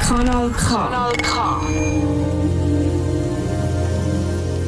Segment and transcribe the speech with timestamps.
[0.00, 0.64] Kanal K.
[0.64, 2.09] Kanal K.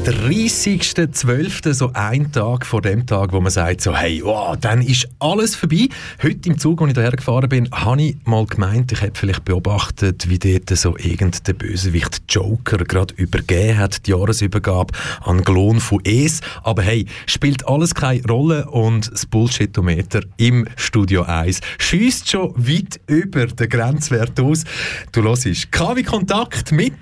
[0.05, 5.09] 30.12., so ein Tag vor dem Tag, wo man sagt, so, hey, wow, dann ist
[5.21, 5.89] alles vorbei.
[6.21, 9.45] Heute im Zug, als ich hierher gefahren bin, habe ich mal gemeint, ich hätte vielleicht
[9.45, 16.01] beobachtet, wie dort so irgendein Bösewicht Joker gerade übergeben hat, die Jahresübergabe an Glon von
[16.03, 16.41] Es.
[16.65, 22.99] Aber hey, spielt alles keine Rolle und das Bullshitometer im Studio 1 schießt schon weit
[23.07, 24.65] über den Grenzwert aus.
[25.13, 26.95] Du hörst KW Kontakt mit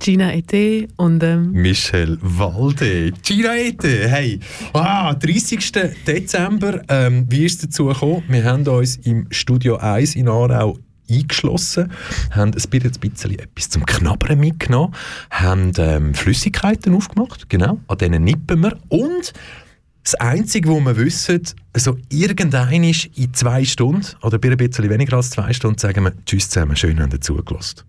[0.00, 2.47] Gina Ete und ähm, Michelle Wall.
[2.54, 4.40] Walde, Giraete, hey,
[4.72, 5.70] ah, 30.
[6.06, 8.22] Dezember, ähm, wie ist es dazu gekommen?
[8.28, 10.78] Wir haben uns im Studio 1 in Aarau
[11.10, 11.92] eingeschlossen,
[12.30, 14.94] haben ein bisschen etwas zum Knabbern mitgenommen,
[15.30, 19.34] haben ähm, Flüssigkeiten aufgemacht, genau, an denen nippen wir und
[20.02, 21.42] das Einzige, was wir wissen,
[21.74, 26.12] also irgendein ist in zwei Stunden oder ein bisschen weniger als zwei Stunden sagen wir
[26.24, 27.82] Tschüss zusammen, schön, haben ihr zugelassen.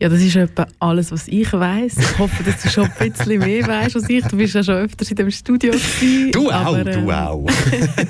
[0.00, 1.98] Ja, das ist etwa alles, was ich weiß.
[1.98, 4.24] Ich hoffe, dass du schon ein bisschen mehr weißt als ich.
[4.24, 6.30] Du bist ja schon öfters in dem Studio gewesen.
[6.30, 7.02] Du auch, aber, äh...
[7.02, 7.46] du auch.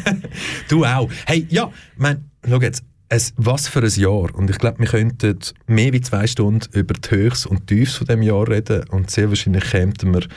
[0.68, 1.10] du auch.
[1.24, 2.84] Hey, ja, mein, schau jetzt.
[3.10, 4.34] Es, was für ein Jahr.
[4.34, 8.06] Und ich glaube, wir könnten mehr als zwei Stunden über die Höchst und Tiefs von
[8.06, 8.84] dem Jahr reden.
[8.90, 10.28] Und sehr wahrscheinlich kämen wir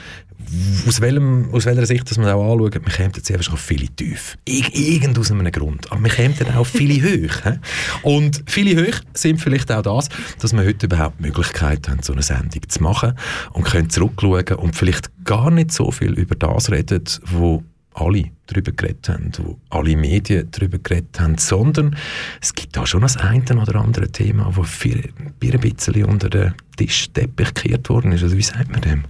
[0.87, 4.37] aus, welchem, aus welcher Sicht dass man auch anschaut, wir kämen jetzt einfach viele tief.
[4.45, 5.91] Ir irgend aus einem Grund.
[5.91, 7.43] Aber wir kämen auch viele hoch.
[7.43, 7.59] He?
[8.03, 12.13] Und viele hoch sind vielleicht auch das, dass wir heute überhaupt die Möglichkeit haben, so
[12.13, 13.17] eine Sendung zu machen
[13.53, 17.63] und können zurückschauen und vielleicht gar nicht so viel über das reden, wo
[17.93, 21.95] alle darüber geredet haben, wo alle Medien darüber geredet haben, sondern
[22.41, 27.53] es gibt da schon das eine oder andere Thema, das ein bisschen unter den Tischteppich
[27.53, 28.23] gekehrt worden ist.
[28.23, 29.03] Also wie sagt man dem?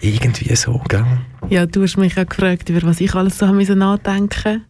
[0.00, 1.04] Irgendwie so, gell?
[1.48, 4.60] Ja, du hast mich ja gefragt, über was ich alles so nachdenken musste.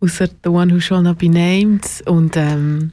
[0.00, 2.92] Außer «The One Who Shall Not Be Named» und ähm,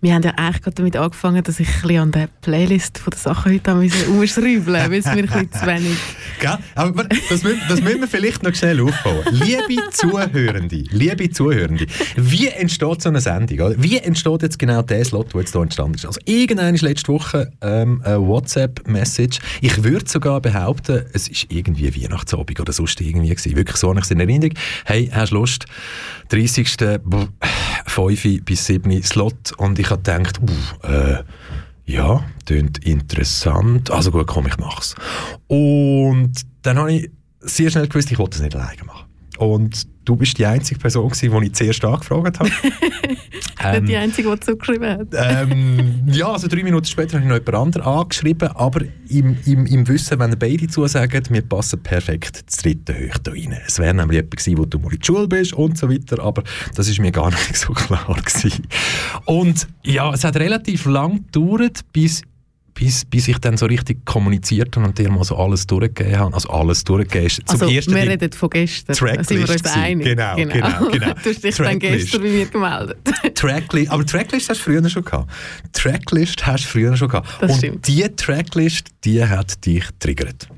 [0.00, 3.18] wir haben ja eigentlich gerade damit angefangen, dass ich ein an der Playlist von den
[3.18, 5.96] Sachen heute umschreiben musste, weil es mir ein bisschen zu wenig...
[6.40, 6.58] Gell?
[6.76, 9.24] Aber das, müssen, das müssen wir vielleicht noch schnell aufbauen.
[9.32, 11.86] Liebe Zuhörende, liebe Zuhörende,
[12.16, 13.74] wie entsteht so eine Sendung?
[13.78, 16.06] Wie entsteht jetzt genau der Slot, der jetzt hier entstanden ist?
[16.06, 19.40] Also irgendeine ist letzte Woche ähm, eine WhatsApp-Message.
[19.60, 23.56] Ich würde sogar behaupten, es ist irgendwie Weihnachtsabend oder sonst irgendwie gewesen.
[23.56, 24.54] Wirklich so eine Erinnerung.
[24.84, 25.66] Hey, hast du Lust?
[26.28, 26.68] 30.
[27.86, 31.24] 5 bis 7 Slot und ich habe gedacht, uh, äh,
[31.84, 33.90] ja, klingt interessant.
[33.90, 34.94] Also gut, komm, ich mach's.
[35.46, 36.32] Und
[36.62, 37.10] dann habe ich
[37.40, 39.06] sehr schnell gewusst, ich wollte es nicht alleine machen.
[39.38, 42.50] Und du bist die einzige Person, gewesen, die ich zuerst angefragt habe.
[43.64, 45.08] ähm, die einzige, die zugeschrieben hat.
[45.12, 48.80] ähm, ja, also drei Minuten später habe ich noch jemand anderen angeschrieben, aber
[49.10, 53.56] im, im, im Wissen, wenn beide zusagen, wir passen perfekt das dritte Hoch da rein.
[53.66, 56.22] Es wäre nämlich jemand gewesen, wo du mal in der Schule bist und so weiter,
[56.22, 56.42] aber
[56.74, 58.66] das ist mir gar nicht so klar gewesen.
[59.26, 62.22] Und ja, es hat relativ lang gedauert, bis
[62.78, 66.34] bis, bis ich dann so richtig kommuniziert habe und dir mal so alles durchgegeben habe.
[66.34, 69.64] Also alles durchgegeben ist zum also, ersten wir reden von gestern, Tracklist sind wir uns
[69.64, 70.06] einig.
[70.06, 70.90] Genau, genau, genau.
[70.90, 71.14] genau.
[71.24, 72.98] du hast dich dann gestern bei mir gemeldet.
[73.34, 75.28] Tracklist, aber Tracklist hast du früher schon gehabt.
[75.72, 77.28] Tracklist hast du früher schon gehabt.
[77.40, 77.86] Das und stimmt.
[77.88, 80.48] diese Tracklist, die hat dich triggert.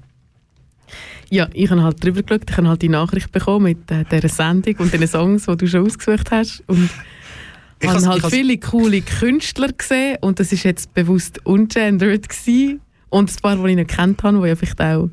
[1.30, 4.28] Ja, ich habe halt drüber geschaut, ich habe halt die Nachricht bekommen mit äh, dieser
[4.28, 6.90] Sendung und den Songs, die du schon ausgesucht hast und
[7.80, 12.80] ich habe halt viele coole Künstler gesehen und das ist jetzt bewusst ungendered gewesen.
[13.08, 15.08] Und ein paar, die ich nicht kennt habe, die ja vielleicht auch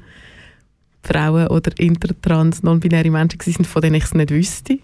[1.03, 4.79] Frauen oder intertrans, non-binäre Menschen sind, von denen ich es nicht wüsste.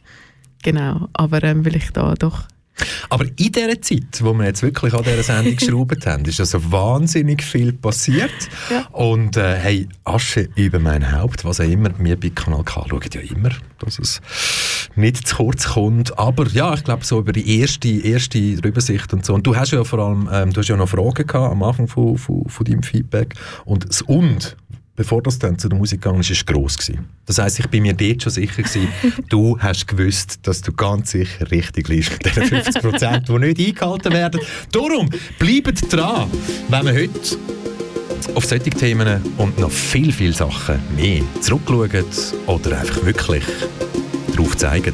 [0.63, 2.47] Genau, aber ähm, will ich da doch
[3.09, 6.71] aber in dieser Zeit, wo wir jetzt wirklich an dieser Sendung geschraubt haben, ist also
[6.71, 8.31] wahnsinnig viel passiert.
[8.69, 8.87] Ja.
[8.91, 13.09] Und äh, hey, Asche über mein Haupt, was auch immer, wir bei Kanal K schauen
[13.13, 14.21] ja immer, dass es
[14.95, 16.17] nicht zu kurz kommt.
[16.17, 19.33] Aber ja, ich glaube so über die erste, erste Übersicht und so.
[19.33, 21.87] Und du hast ja vor allem, ähm, du hast ja noch Fragen gehabt am Anfang
[21.87, 23.35] von, von, von deinem Feedback.
[23.65, 24.57] Und das Und,
[24.95, 27.05] bevor das dann zu der Musik gegangen ist, ist gross gewesen.
[27.25, 28.87] Das heisst, ich bin mir dort schon sicher gewesen,
[29.29, 33.59] du hast gewusst, dass du ganz sicher richtig liegst mit den 50 Prozent, die nicht
[33.59, 34.41] eingehalten werden.
[34.71, 35.09] Darum,
[35.39, 36.29] bleibt dran,
[36.69, 37.37] wenn wir heute
[38.35, 42.05] auf solche Themen und noch viel, viel Sachen mehr zurückschauen
[42.47, 43.43] oder einfach wirklich
[44.31, 44.93] darauf zeigen.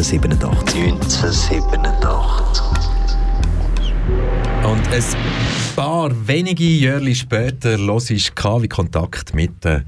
[0.00, 0.74] 1987.
[0.74, 2.64] 1987.
[4.64, 5.04] Und ein
[5.76, 9.82] paar wenige Jahre später los ich KW Kontakt mit äh,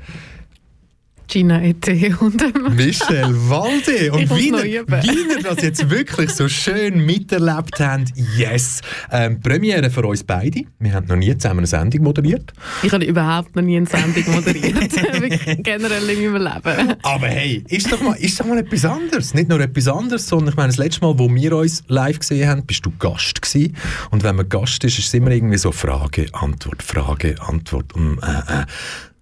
[1.28, 4.12] Gina Ete und Michel Walde.
[4.12, 8.80] Und wie ihr, wie ihr das jetzt wirklich so schön miterlebt habt, yes.
[9.10, 10.62] Ähm, Premiere für uns beide.
[10.78, 12.52] Wir haben noch nie zusammen eine Sendung moderiert.
[12.82, 14.92] Ich habe überhaupt noch nie eine Sendung moderiert.
[15.62, 16.94] generell in meinem Leben.
[17.02, 19.34] Aber hey, ist doch, mal, ist doch mal etwas anderes.
[19.34, 22.48] Nicht nur etwas anderes, sondern ich meine, das letzte Mal, wo wir uns live gesehen
[22.48, 23.76] haben, bist du Gast gewesen.
[24.10, 27.94] Und wenn man Gast ist, ist es immer irgendwie so Frage, Antwort, Frage, Antwort.
[27.94, 28.66] Und, äh, äh,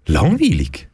[0.07, 0.89] langweilig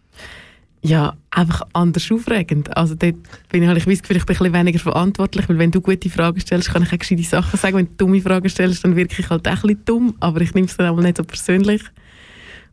[0.83, 2.75] ja, einfach anders aufregend.
[2.77, 3.17] Also dort
[3.51, 6.41] bin ich, habe ich ich bin ein bisschen weniger verantwortlich, weil wenn du gute Fragen
[6.41, 7.77] stellst, kann ich auch gescheite Sachen sagen.
[7.77, 10.55] Wenn du dumme Fragen stellst, dann wirke ich halt auch ein bisschen dumm, aber ich
[10.55, 11.83] nehme es dann auch nicht so persönlich.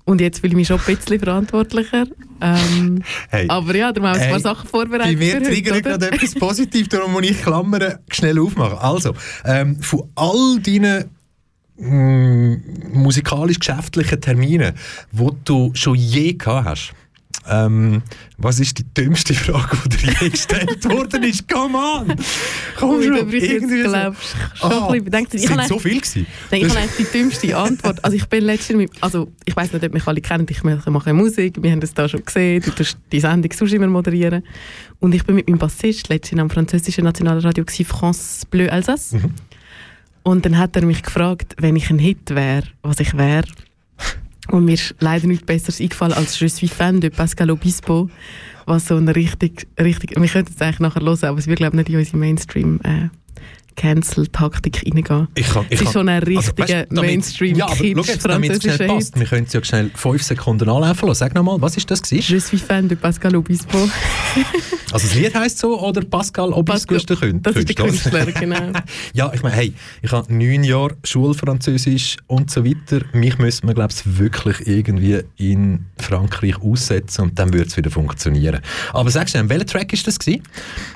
[0.05, 2.05] Und jetzt fühle ich mich schon ein bisschen verantwortlicher.
[2.39, 5.19] Ähm, hey, aber ja, darum haben wir hey, ein paar Sachen vorbereitet.
[5.19, 8.77] Bei mir triggert gerade etwas Positives, darum muss ich Klammern schnell aufmachen.
[8.77, 11.09] Also, ähm, von all deinen
[11.75, 14.75] mm, musikalisch-geschäftlichen Terminen,
[15.11, 16.93] die du schon je gehabt hast,
[17.49, 18.01] ähm,
[18.37, 21.47] was ist die dümmste Frage, die dir je gestellt worden ist?
[21.47, 22.15] Come on!
[22.77, 23.33] Komm schon!
[23.33, 24.69] Ich irgendwie glaubst, so.
[24.69, 26.27] schon ein bisschen ich sind so viel gewesen.
[26.51, 28.03] Ich habe eigentlich die dümmste Antwort.
[28.03, 31.61] Also ich bin letztens, also ich weiß nicht, ob mich alle kennen, ich mache Musik,
[31.61, 34.43] wir haben das da schon gesehen, du tust die Sendung sonst immer moderieren.
[34.99, 39.13] Und ich bin mit meinem Bassist letztens am französischen Nationalradio France Bleu Alsace.
[39.13, 39.33] Mhm.
[40.23, 43.47] Und dann hat er mich gefragt, wenn ich ein Hit wäre, was ich wäre.
[44.51, 48.09] Und mir ist leider nichts Besseres eingefallen als «Je suis fan de Pascal Obispo»,
[48.65, 51.75] was so eine richtig, richtig, wir könnten es eigentlich nachher hören, aber es wird glaube
[51.75, 53.09] ich nicht in unsere Mainstream äh,
[53.77, 55.27] Cancel-Taktik reingehen.
[55.35, 59.17] Ich kann, ich es ist schon ein richtiger also, Mainstream-Kitsch, ja, damit es schnell passt,
[59.17, 61.19] wir können es ja schnell fünf Sekunden anlaufen lassen.
[61.19, 62.33] Sag nochmal, was ist das gewesen?
[62.33, 63.77] Je suis fan de Pascal Obispo.
[64.91, 67.39] also das Lied heisst so, oder Pascal Obispo ist der Künstler?
[67.53, 68.71] Das ist der Künstler, genau.
[69.13, 73.05] ja, ich meine, hey, ich habe neun Jahre Schulfranzösisch und so weiter.
[73.13, 77.91] Mich müsste man, glaube ich, wirklich irgendwie in Frankreich aussetzen und dann würde es wieder
[77.91, 78.59] funktionieren.
[78.91, 80.41] Aber sagst du, welcher Track ist das gewesen?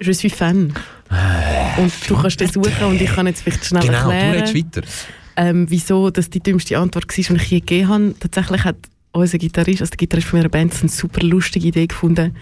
[0.02, 0.74] Je suis fan.
[1.12, 4.60] Äh, und du kannst das suchen und ich kann jetzt vielleicht schnell genau, erklären, du
[4.60, 4.88] weiter.
[5.36, 8.16] Ähm, wieso das die dümmste Antwort war, die ich je gegeben habe.
[8.20, 8.78] Tatsächlich hat
[9.12, 12.36] unser Gitarrist, also der Gitarrist von meiner Band, eine super lustige Idee gefunden.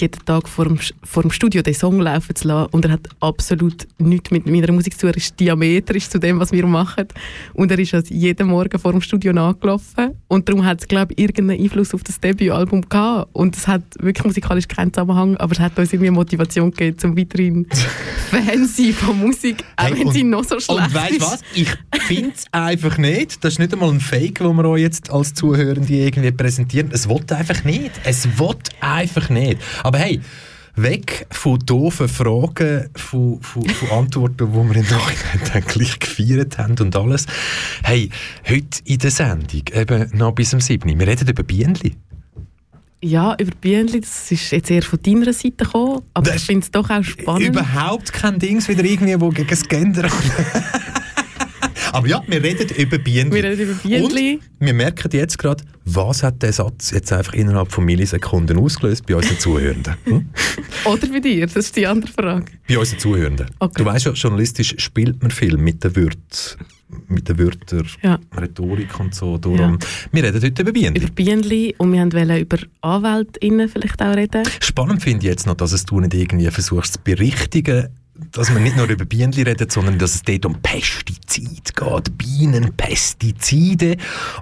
[0.00, 2.68] Jeden Tag vor dem, vor dem Studio den Song laufen zu lassen.
[2.72, 5.10] Und er hat absolut nichts mit meiner Musik zu tun.
[5.10, 7.08] Er ist diametrisch zu dem, was wir machen.
[7.52, 10.12] Und er ist also jeden Morgen vor dem Studio nachgelaufen.
[10.28, 13.30] Und darum hat es, glaube ich, irgendeinen Einfluss auf das Debütalbum gehabt.
[13.32, 17.16] Und es hat wirklich musikalisch keinen Zusammenhang, aber es hat uns irgendwie Motivation gegeben, zum
[17.16, 17.66] weiterhin
[18.30, 21.40] Fan sein von Musik, auch hey, wenn sie noch so schlecht und weißt was?
[21.54, 21.68] Ich
[22.06, 23.44] finde es einfach nicht.
[23.44, 26.90] Das ist nicht einmal ein Fake, den wir euch jetzt als Zuhörende irgendwie präsentieren.
[26.92, 27.92] Es will einfach nicht.
[28.04, 29.58] Es will einfach nicht.
[29.84, 30.18] Aber hey,
[30.76, 36.74] weg von doofen Fragen, von, von, von Antworten, die wir im Nachhinein gleich gefeiert haben
[36.80, 37.26] und alles.
[37.82, 38.08] Hey,
[38.48, 40.98] heute in der Sendung, eben noch bis zum 7.
[40.98, 41.96] Wir reden über Bienenli.
[43.02, 46.64] Ja, über Bienenli, das ist jetzt eher von deiner Seite gekommen, aber das ich finde
[46.64, 47.48] es doch auch spannend.
[47.48, 50.08] Überhaupt kein Ding wieder irgendwie, wo gegen das Gender
[51.94, 53.32] Aber ja, wir reden über Bienen.
[53.32, 54.40] Wir reden über Bienen.
[54.58, 59.14] wir merken jetzt gerade, was hat der Satz jetzt einfach innerhalb von Millisekunden ausgelöst bei
[59.14, 59.94] unseren Zuhörenden?
[60.02, 60.28] Hm?
[60.86, 61.46] Oder bei dir?
[61.46, 62.46] Das ist die andere Frage.
[62.68, 63.46] Bei unseren Zuhörenden.
[63.60, 63.74] Okay.
[63.76, 66.66] Du weißt ja, journalistisch spielt man viel mit den Wörtern
[67.08, 68.20] mit den Wörtern, ja.
[68.36, 69.36] Rhetorik und so.
[69.36, 69.58] Darum.
[69.58, 69.78] Ja.
[70.12, 70.94] Wir reden heute über Bienen.
[70.94, 74.44] Über Bienen und wir wollten über AnwältInnen vielleicht auch reden.
[74.60, 77.88] Spannend finde ich jetzt noch, dass es du nicht irgendwie versuchst zu berichtigen,
[78.32, 82.18] dass man nicht nur über Bienen redet, sondern dass es dort um Pestizide geht.
[82.18, 83.96] Bienenpestizide.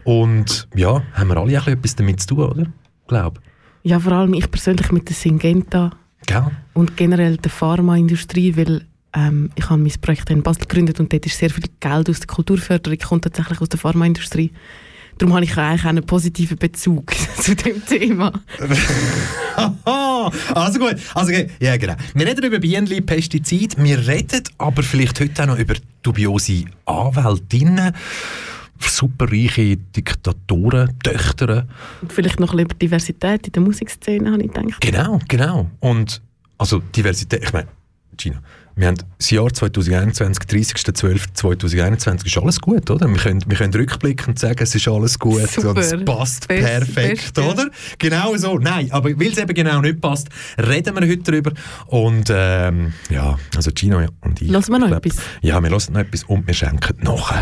[0.05, 2.67] Und ja, haben wir alle etwas damit zu tun, oder?
[3.09, 3.41] Glaub.
[3.83, 5.91] Ja, vor allem ich persönlich mit der Syngenta.
[6.27, 6.47] Gell?
[6.75, 11.27] Und generell der Pharmaindustrie, weil ähm, ich habe mein Projekt in Basel gegründet und dort
[11.27, 14.53] ist sehr viel Geld aus der Kulturförderung, kommt tatsächlich aus der Pharmaindustrie.
[15.19, 18.33] Darum habe ich eigentlich einen positiven Bezug zu dem Thema.
[20.55, 21.95] also gut, also ja genau.
[22.15, 27.95] Wir reden über Bienenli, Pestizid, wir reden aber vielleicht heute auch noch über dubiose Anwältinnen,
[28.81, 31.67] superreiche Diktatoren, Töchter.
[32.01, 34.81] Und vielleicht noch über Diversität in der Musikszene, habe ich gedacht.
[34.81, 35.71] Genau, genau.
[35.81, 36.21] Und
[36.59, 37.69] also Diversität, ich meine,
[38.17, 38.41] Gina,
[38.75, 43.07] wir haben das Jahr 2021, 30.12.2021 ist alles gut, oder?
[43.07, 45.71] Wir können, wir können rückblickend sagen, es ist alles gut Super.
[45.71, 47.65] und es passt best, perfekt, best, oder?
[47.65, 47.71] Ja.
[47.99, 48.59] Genau so.
[48.59, 51.53] Nein, aber weil es eben genau nicht passt, reden wir heute darüber.
[51.87, 54.49] Und ähm, ja, also Gino und ich.
[54.49, 55.23] Lassen wir noch glaub, etwas?
[55.43, 57.33] Ja, wir lassen noch etwas und wir schenken noch.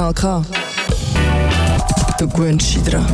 [0.00, 0.42] Kanal K.
[2.18, 3.04] Du gewöhnst dich dran.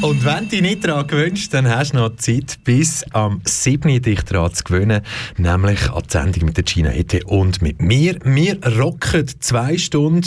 [0.00, 4.00] Und wenn du dich nicht daran gewöhnst, dann hast du noch Zeit bis am 7.
[4.00, 5.02] dich daran zu gewöhnen,
[5.36, 8.16] nämlich an die Sendung mit der Gina Ete und mit mir.
[8.22, 10.24] Wir rocken zwei Stunden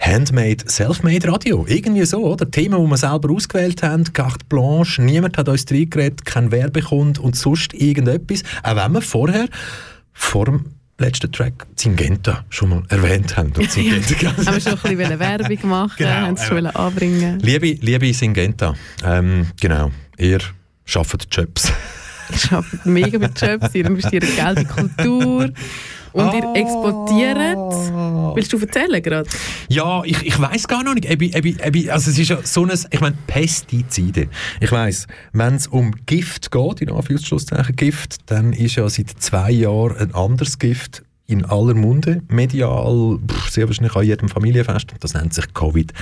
[0.00, 1.66] Handmade, Selfmade Radio.
[1.68, 2.50] Irgendwie so, oder?
[2.50, 7.36] Themen, die wir selber ausgewählt haben, carte blanche, niemand hat uns reingeredet, kein Werbekund und
[7.36, 8.44] sonst irgendetwas.
[8.62, 9.46] Auch wenn wir vorher
[10.14, 10.74] vor dem
[11.04, 13.52] letzten Track Zingenta schon mal erwähnt haben.
[13.52, 17.38] Und Zingenta ja, haben wir schon ein bisschen Werbung machen, genau, haben es schon anbringen.
[17.40, 20.38] Liebe, liebe Zingenta, ähm, genau, ihr
[20.84, 21.70] schafft Jobs.
[22.30, 25.50] ihr schafft mega mit Jobs, ihr investiert Geld in Kultur.
[26.14, 26.54] Und ihr ah.
[26.54, 28.34] exportiert.
[28.36, 29.28] Willst du erzählen gerade?
[29.68, 31.10] Ja, ich, ich weiß gar noch nicht.
[31.10, 34.28] Ebi, ebi, ebi, also es ist ja so ein, ich meine, Pestizide.
[34.60, 39.50] Ich weiß, wenn es um Gift geht, in Anführungszeichen Gift, dann ist ja seit zwei
[39.50, 43.18] Jahren ein anderes Gift in aller Munde, medial,
[43.50, 45.92] sehr wahrscheinlich an jedem Familienfest, und das nennt sich Covid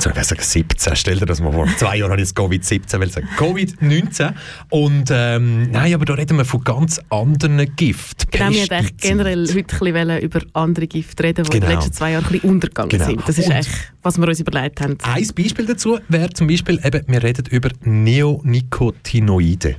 [0.00, 1.66] soll ich sagen 17, stell dir das mal vor.
[1.76, 4.32] Zwei Jahre habe ich Covid-17, weil sagen Covid-19.
[4.70, 8.30] Und ähm, nein, aber da reden wir von ganz anderen Giften.
[8.30, 11.54] Genau, wir wollten generell heute ein bisschen über andere Gifte reden, die genau.
[11.54, 11.80] in den genau.
[11.80, 13.04] letzten zwei Jahren ein bisschen untergegangen genau.
[13.06, 13.28] sind.
[13.28, 13.70] Das ist Und echt,
[14.02, 14.98] was wir uns überlegt haben.
[15.02, 19.76] Ein Beispiel dazu wäre zum Beispiel, eben, wir reden über Neonicotinoide.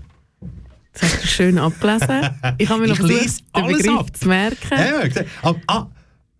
[0.93, 2.29] Das hast du schön abgelesen.
[2.57, 4.17] Ich habe mir noch versucht, den Begriff ab.
[4.17, 5.17] zu merken.
[5.43, 5.87] Ja, ah,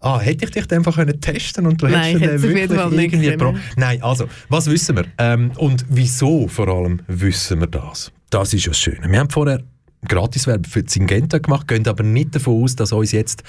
[0.01, 3.55] ah, hätte ich dich einfach können testen und du Nein, hättest den wirklich irgendwie Pro
[3.75, 5.05] Nein, also, was wissen wir?
[5.17, 8.11] Ähm, und wieso vor allem wissen wir das?
[8.29, 9.09] Das ist ja das Schöne.
[9.09, 9.63] Wir haben vorher
[10.07, 13.43] Gratiswerbung für Zingenta gemacht, gehen aber nicht davon aus, dass uns jetzt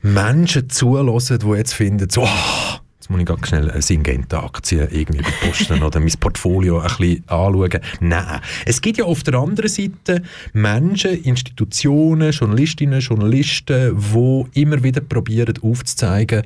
[0.00, 5.24] Menschen zulassen, die jetzt finden, so, oh, Jetzt muss ich ganz schnell eine Syngenta-Aktie irgendwie
[5.40, 7.80] posten oder mein Portfolio ein bisschen anschauen.
[7.98, 8.40] Nein.
[8.64, 15.52] Es gibt ja auf der anderen Seite Menschen, Institutionen, Journalistinnen, Journalisten, die immer wieder probieren
[15.62, 16.44] aufzuzeigen,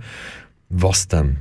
[0.71, 1.40] was dann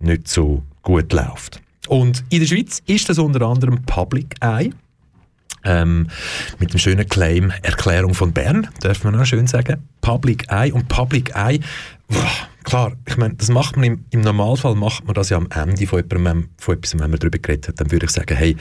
[0.00, 1.60] nicht so gut läuft.
[1.86, 4.72] Und in der Schweiz ist das unter anderem Public Eye.
[5.62, 6.08] Ähm,
[6.58, 9.84] mit dem schönen Claim Erklärung von Bern, darf man auch schön sagen.
[10.00, 10.72] Public Eye.
[10.72, 11.60] Und Public Eye,
[12.08, 15.48] boah, klar, ich meine, das macht man im, im, Normalfall macht man das ja am
[15.50, 18.56] Ende von, jemandem, von etwas, wenn man darüber geredet hat, dann würde ich sagen, hey,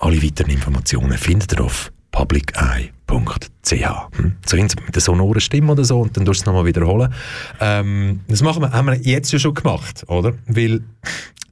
[0.00, 3.70] alle weiteren Informationen findet ihr auf publiceye.ch.
[3.70, 4.36] Hm?
[4.46, 7.12] So mit der sonoren Stimme oder so und dann tust du es nochmal wiederholen.
[7.60, 10.34] Ähm, das machen wir, haben wir jetzt ja schon gemacht, oder?
[10.46, 10.82] Weil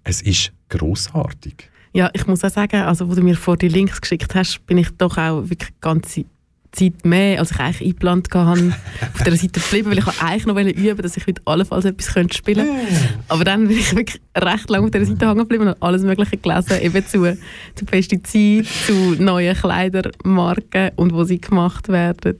[0.02, 1.70] es ist großartig.
[1.92, 4.78] Ja, ich muss auch sagen, also wo du mir vor die Links geschickt hast, bin
[4.78, 6.24] ich doch auch wirklich ganze
[6.72, 8.72] Zeit mehr, als ich eigentlich eingeplant hatte,
[9.14, 12.34] auf dieser Seite geblieben, weil ich eigentlich noch üben dass ich heute allenfalls etwas könnte
[12.34, 13.14] spielen könnte.
[13.28, 16.38] Aber dann bin ich wirklich recht lange auf dieser Seite hängen geblieben und alles Mögliche
[16.38, 17.36] gelesen, eben zu,
[17.74, 22.38] zu Pestiziden, zu neuen Kleidermarken und wo sie gemacht werden,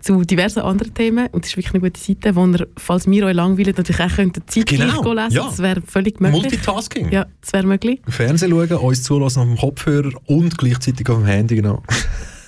[0.00, 1.26] zu diversen anderen Themen.
[1.32, 4.14] Und das ist wirklich eine gute Seite, wo ihr, falls wir euch langweilen, natürlich auch
[4.14, 5.12] könnt zeitgleich genau.
[5.12, 5.44] lesen ja.
[5.44, 6.42] Das wäre völlig möglich.
[6.42, 7.10] Multitasking.
[7.10, 8.00] Ja, das wäre möglich.
[8.06, 11.56] Fernsehen schauen, uns zulassen auf dem Kopfhörer und gleichzeitig auf dem Handy.
[11.56, 11.82] Genau.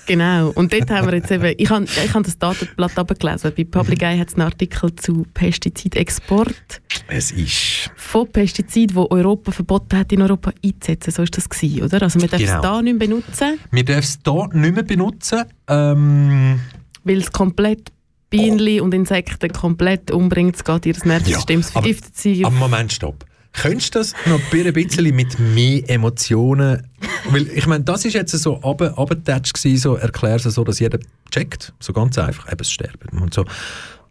[0.09, 3.63] Genau, und dort haben wir jetzt eben, ich habe ich hab das Datenblatt abgelesen, bei
[3.63, 6.81] Public Eye hat es einen Artikel zu Pestizidexport.
[7.07, 7.91] Es ist...
[7.95, 12.01] Von Pestiziden, die Europa verboten hat, in Europa einzusetzen, so ist das gewesen, oder?
[12.01, 12.55] Also wir dürfen genau.
[12.55, 13.59] es da nicht mehr benutzen.
[13.69, 15.43] Wir dürfen es da nicht mehr benutzen.
[15.67, 16.59] Ähm...
[17.03, 17.91] Weil es komplett
[18.31, 18.85] Bienen oh.
[18.85, 22.45] und Insekten komplett umbringt, es geht ihr Nervensystem ja, vergiftet sein.
[22.45, 23.25] Aber Moment, stopp.
[23.53, 26.87] Könntest du das noch ein bisschen mit mehr Emotionen
[27.25, 30.99] weil ich meine, das ist jetzt so abgetatscht gewesen, so erklärst so, dass jeder
[31.31, 33.45] checkt, so ganz einfach, eben es sterben und so.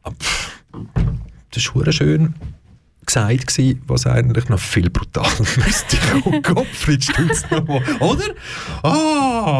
[0.02, 0.12] Ah,
[1.50, 2.34] das ist schön
[3.08, 5.96] gesagt gewesen, was eigentlich noch viel brutaler müsste.
[6.24, 8.34] Oh Gottfried Stutz nochmal, oder?
[8.82, 9.58] Ah!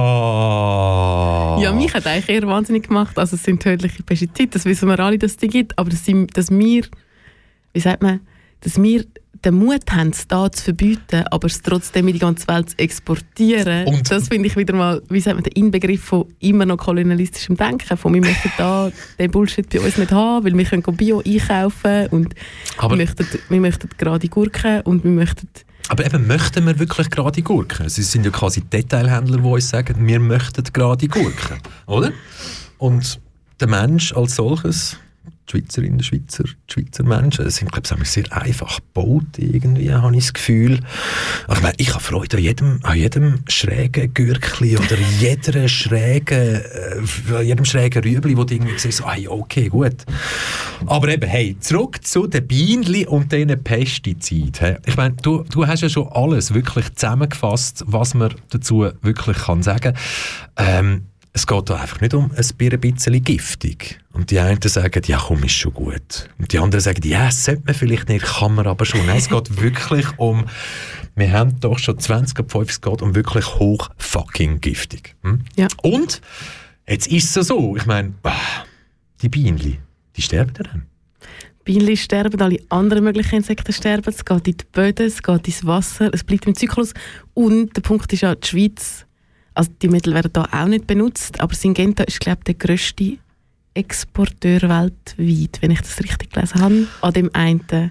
[1.61, 3.18] Ja, mich hat eigentlich eher wahnsinnig gemacht.
[3.18, 6.04] Also es sind tödliche Pestizide, das wissen wir alle, dass es die gibt, aber dass,
[6.04, 6.84] sie, dass wir,
[7.72, 8.20] wie sagt man,
[8.60, 9.04] dass wir
[9.44, 12.78] den Mut haben, es da zu verbieten, aber es trotzdem in die ganze Welt zu
[12.78, 16.78] exportieren, und das finde ich wieder mal, wie sagt man, der Inbegriff von immer noch
[16.78, 20.82] kolonialistischem Denken, von wir möchten da den Bullshit bei uns nicht haben, weil wir können
[20.96, 22.34] Bio einkaufen und
[22.78, 25.48] aber wir möchten, wir möchten gerade Gurken und wir möchten
[25.90, 27.86] aber eben, möchten wir wirklich gerade Gurken?
[27.86, 32.12] Es sind ja quasi Detailhändler, die uns sagen, wir möchten gerade Gurken, oder?
[32.76, 33.18] Und
[33.58, 34.98] der Mensch als solches
[35.48, 40.14] die Schweizerinnen, Schweizer, die Schweizer Menschen, das sind, glaube ich, sehr einfach gebaut, irgendwie, habe
[40.14, 40.80] ich das Gefühl.
[41.50, 46.61] Ich meine, ich habe Freude an jedem, an jedem schrägen Gürkli oder jeder schrägen,
[47.30, 50.04] äh, jedem schrägen Rüebli, wo du irgendwie siehst, so, hey, okay, gut.
[50.87, 54.78] Aber eben, hey, zurück zu den Bienen und diesen Pestiziden.
[54.87, 59.62] Ich meine, du, du hast ja schon alles wirklich zusammengefasst, was man dazu wirklich kann
[59.62, 59.94] sagen.
[60.56, 61.07] Ähm,
[61.38, 64.01] es geht da einfach nicht um ein bisschen giftig.
[64.12, 66.29] Und die einen sagen, ja komm, ist schon gut.
[66.37, 69.07] Und die anderen sagen, ja, das sollte man vielleicht nicht, kann man aber schon.
[69.07, 70.46] Nein, es geht wirklich um,
[71.14, 75.14] wir haben doch schon 20 ab 5, es geht um wirklich hoch fucking giftig.
[75.22, 75.44] Hm?
[75.55, 75.68] Ja.
[75.83, 76.20] Und
[76.88, 78.14] jetzt ist es so, ich meine,
[79.22, 79.79] die Bienen,
[80.16, 80.87] die sterben dann.
[81.62, 85.64] Bienen sterben, alle anderen möglichen Insekten sterben, es geht in die Böden, es geht ins
[85.64, 86.94] Wasser, es bleibt im Zyklus.
[87.35, 89.07] Und der Punkt ist ja, die Schweiz,
[89.58, 93.18] also die Mittel werden da auch nicht benutzt, aber Syngenta ist, glaube ich, der grösste
[93.74, 97.90] Exporteur weltweit, wenn ich das richtig gelesen habe, an dem einen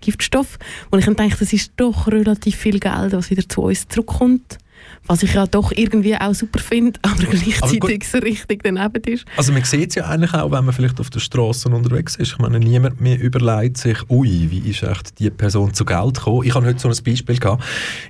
[0.00, 0.58] Giftstoff.
[0.90, 4.58] Und ich denke, das ist doch relativ viel Geld, was wieder zu uns zurückkommt.
[5.08, 9.24] Was ich ja doch irgendwie auch super finde, aber gleichzeitig so richtig daneben ist.
[9.36, 12.32] Also man sieht es ja eigentlich auch, wenn man vielleicht auf der Straße unterwegs ist.
[12.32, 16.44] Ich meine, niemand mehr überlegt sich, ui, wie ist echt die Person zu Geld gekommen.
[16.44, 17.64] Ich habe heute so ein Beispiel gehabt.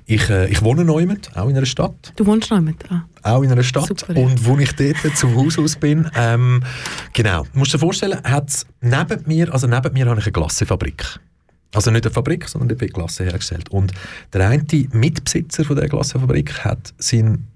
[0.05, 2.11] Ich, äh, ich wohne neumet, auch in einer Stadt.
[2.17, 2.83] Du wohnst neumet?
[2.89, 3.03] Ah.
[3.23, 3.87] Auch in einer Stadt.
[3.87, 4.25] Super, ja.
[4.25, 6.61] Und wo ich dort zum Haus aus bin, ähm,
[7.13, 11.19] genau, du musst dir vorstellen, hat's neben mir, also neben mir habe ich eine Glassefabrik.
[11.73, 13.69] Also nicht eine Fabrik, sondern dort wird Glasse hergestellt.
[13.69, 13.91] Und
[14.33, 17.47] der eine Mitbesitzer von der Glassenfabrik hat seinen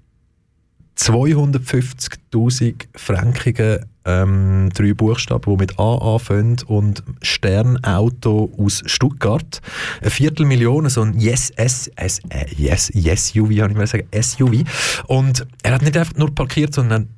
[0.96, 9.60] 250.000 frankigen ähm, drei Buchstaben, die mit A anfangen und Sternauto aus Stuttgart.
[10.00, 14.06] Eine Viertelmillion, so ein Yes, S, S, äh, yes, yes SUV, habe ich mal sagen,
[14.14, 14.62] SUV.
[15.06, 17.08] Und er hat nicht einfach nur parkiert, sondern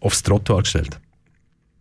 [0.00, 1.00] aufs Trottoir gestellt.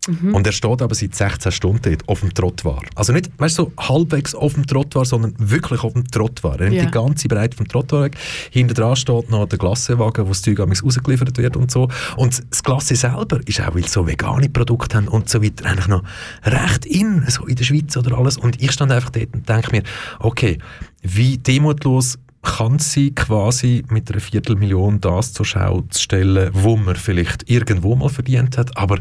[0.08, 0.36] Mhm.
[0.36, 2.82] Und er steht aber seit 16 Stunden dort auf dem Trottoir.
[2.96, 6.60] Also nicht, weißt du, so halbwegs auf dem Trottoir, sondern wirklich auf dem Trottoir.
[6.60, 6.86] Er nimmt yeah.
[6.86, 8.17] die ganze Breite vom Trottoir weg.
[8.52, 11.89] Hinter dran steht noch der Glassewagen, wo das Zeug rausgeliefert wird und so.
[12.15, 15.65] Und das Glasse selber ist auch, weil sie so vegane Produkte haben und so weiter,
[15.65, 16.04] eigentlich noch
[16.43, 18.38] recht in, so in der Schweiz oder alles.
[18.38, 19.84] Und ich stand einfach dort und denke mir,
[20.20, 20.58] okay,
[21.02, 27.50] wie demutlos kann sie quasi mit einer Viertelmillion das zur Schau stellen, wo man vielleicht
[27.50, 29.00] irgendwo mal verdient hat, aber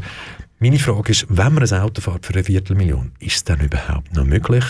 [0.59, 4.15] meine Frage ist, wenn man ein Auto fährt für eine Viertelmillion, ist es dann überhaupt
[4.15, 4.65] noch möglich,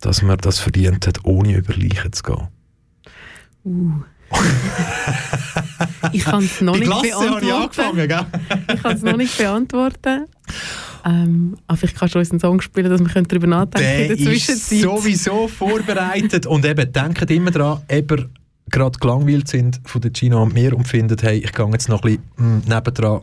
[0.00, 2.48] dass man das verdient hat, ohne über Leichen zu gehen?
[3.64, 4.02] Uh.
[6.12, 8.26] ich kann es noch, nicht beantworten.
[8.74, 10.26] Ich kann es noch nicht beantworten.
[11.04, 14.08] Ähm, aber vielleicht kannst du uns einen Song spielen, dass wir darüber nachdenken Der in
[14.08, 14.72] der Zwischenzeit.
[14.72, 16.46] ist sowieso vorbereitet.
[16.46, 18.28] und eben, denkt immer daran, eben
[18.70, 22.02] gerade gelangweilt sind von der Gina und mir und findet, hey, ich gehe jetzt noch
[22.02, 23.22] ein bisschen mm, nebendran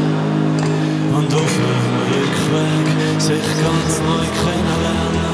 [1.13, 5.31] und auf dem Rückweg sich ganz neu kennenlernen.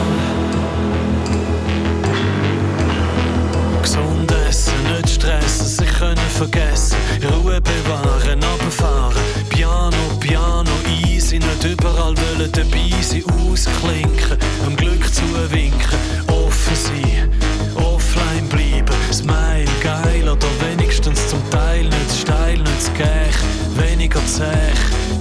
[3.81, 9.21] Gesund essen, nicht stressen, sich können vergessen, Ruhe bewahren, abfahren.
[9.49, 10.71] Piano, Piano,
[11.05, 17.31] easy, nicht überall wollen dabei sein, ausklinken, am Glück zuwinken, offen sein,
[17.75, 23.37] offline bleiben, Smile geil oder wenigstens zum Teil nicht steil, nicht zu gäch,
[23.77, 24.96] weniger zäh.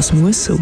[0.00, 0.54] So.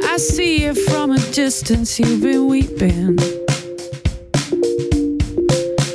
[0.00, 3.18] I see it from a distance, you've been weeping.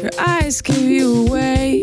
[0.01, 1.81] Your eyes give you away.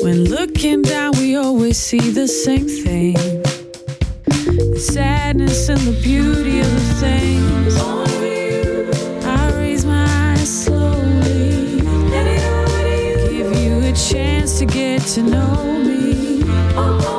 [0.00, 3.16] When looking down, we always see the same thing
[4.78, 8.07] the sadness and the beauty of the things.
[14.58, 17.17] To get to know me.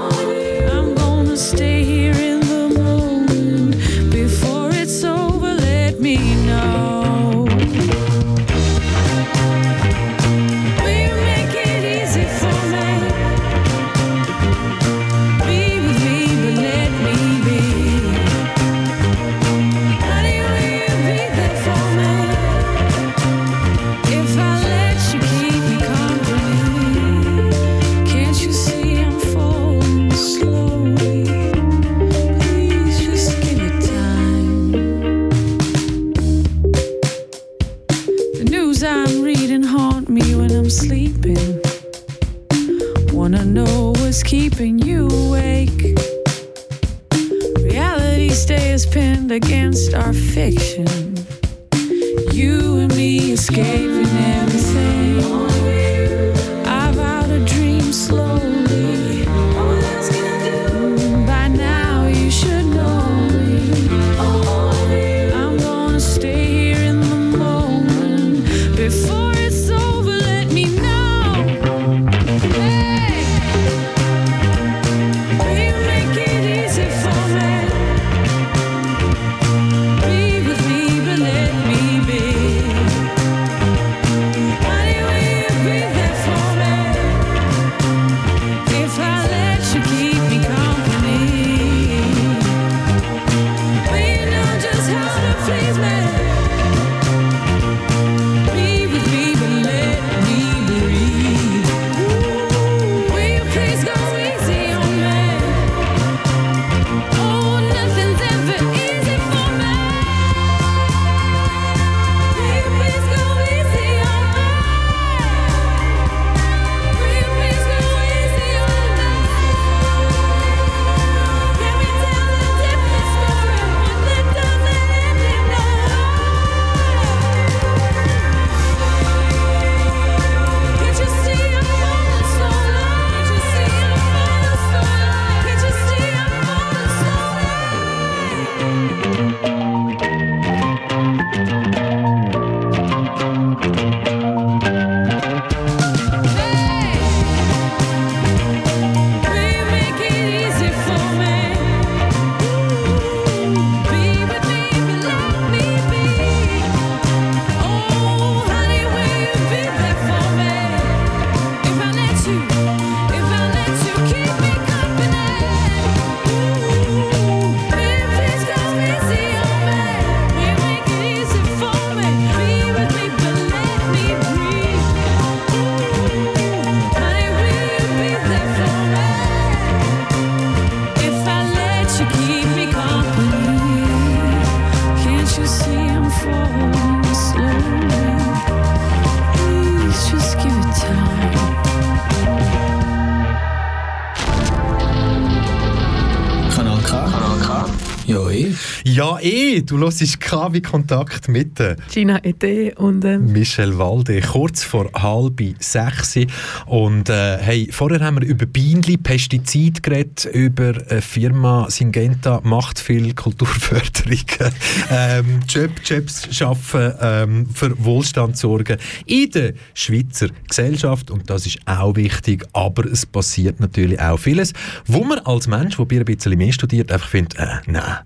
[199.70, 205.42] Du hörst KW Kontakt mit der Gina Ede und ähm, Michel Walde, kurz vor halb
[205.60, 206.18] sechs.
[206.66, 212.80] Und äh, hey, vorher haben wir über Bienenli, Pestizid geredet, über eine Firma Syngenta, macht
[212.80, 214.26] viel Kulturförderung,
[214.90, 221.12] ähm, Job, Jobs schaffen, ähm, für Wohlstand sorgen in der Schweizer Gesellschaft.
[221.12, 224.54] Und das ist auch wichtig, aber es passiert natürlich auch vieles,
[224.88, 228.00] wo man als Mensch, der ein bisschen mehr studiert, einfach findet, äh, nein,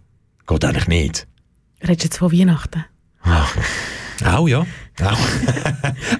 [0.45, 1.28] geht eigentlich nicht.
[1.84, 2.86] Redest du jetzt von Weihnachten?
[4.26, 4.65] Auch ja.
[5.02, 5.17] Auch,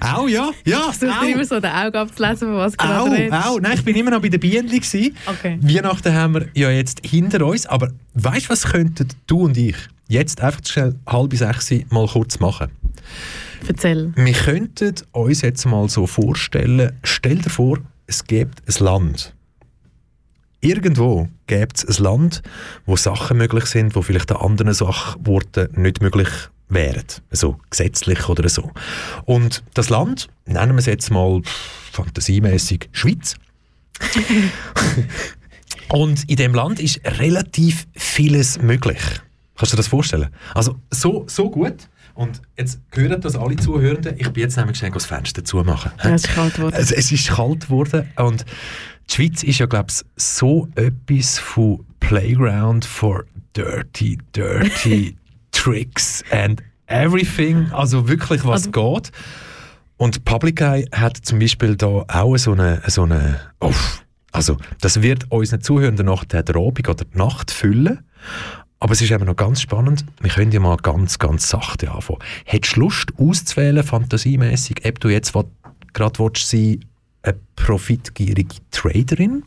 [0.00, 0.50] auch ja.
[0.64, 3.46] Ja, Ich versuche immer so den Augen abzulesen, von was du gerade Auch, redest.
[3.46, 3.60] auch.
[3.60, 4.66] Nein, ich bin immer noch bei den Bienen.
[4.66, 5.16] gewesen.
[5.26, 5.58] Okay.
[5.62, 7.66] Weihnachten haben wir ja jetzt hinter uns.
[7.66, 9.76] Aber weißt du, was könnten du und ich
[10.08, 12.70] jetzt einfach schnell halb sechs mal kurz machen?
[13.66, 14.12] Erzähl.
[14.16, 19.34] Wir könnten uns jetzt mal so vorstellen, stell dir vor, es gibt ein Land.
[20.64, 22.42] Irgendwo gibt es ein Land,
[22.86, 26.28] wo Sachen möglich sind, wo vielleicht an anderen Sachworten nicht möglich
[26.68, 27.04] wären.
[27.30, 28.70] So gesetzlich oder so.
[29.24, 31.42] Und das Land, nennen wir es jetzt mal
[31.92, 33.36] fantasiemäßig Schweiz.
[35.88, 39.00] Und in dem Land ist relativ vieles möglich.
[39.56, 40.30] Kannst du dir das vorstellen?
[40.54, 41.88] Also so, so gut.
[42.14, 44.14] Und jetzt hören das alle Zuhörenden.
[44.18, 45.92] Ich bin jetzt nämlich schnell das Fenster zumachen.
[46.02, 46.74] Ja, es ist kalt geworden.
[46.78, 48.44] Es, es ist kalt geworden und
[49.08, 55.16] die Schweiz ist ja, glaube ich, so etwas von Playground for dirty, dirty
[55.52, 57.70] tricks and everything.
[57.72, 59.12] Also wirklich, was Also- geht.
[59.96, 65.02] Und Public Eye hat zum Beispiel da auch so eine, so eine uff, also das
[65.02, 68.00] wird unseren Zuhörenden nach der Abend oder die Nacht füllen.
[68.80, 70.04] Aber es ist eben noch ganz spannend.
[70.20, 72.18] Wir können ja mal ganz, ganz sachte anfangen.
[72.44, 75.32] Hättest du Lust auszuwählen, fantasiemäßig, ob du jetzt
[75.92, 76.84] gerade willst, sein,
[77.24, 79.44] eine profitgierige Traderin,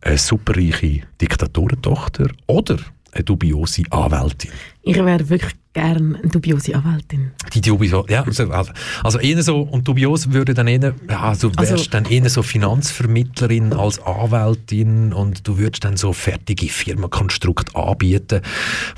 [0.00, 2.76] eine superreiche Diktatorentochter oder
[3.12, 4.50] eine dubiose Anwältin?
[4.82, 7.32] Ich wäre wirklich gerne eine dubiose Anwältin.
[7.52, 11.72] Die dubiose, ja, also, also eher so, und dubios würde dann eher, ja, du wärst
[11.72, 18.40] Also- dann eher so Finanzvermittlerin als Anwältin und du würdest dann so fertige Firmenkonstrukte anbieten,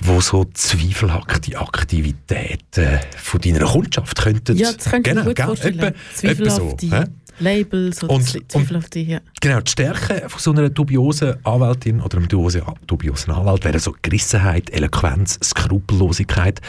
[0.03, 4.57] wo so zweifelhafte Aktivitäten von deiner Kundschaft könnten.
[4.57, 5.47] Ja, das könnte ich mir gut gell?
[5.47, 5.79] vorstellen.
[5.79, 6.77] Etwa, etwa so.
[6.83, 7.05] Hä?
[7.41, 9.21] Labels oder Und- Zwe- zweifelhafte, ja.
[9.41, 13.95] Genau, die Stärke von so einer dubiosen Anwältin oder einem dubiosen, dubiosen Anwalt wäre so
[14.03, 16.61] Gerissenheit, Eloquenz, Skrupellosigkeit.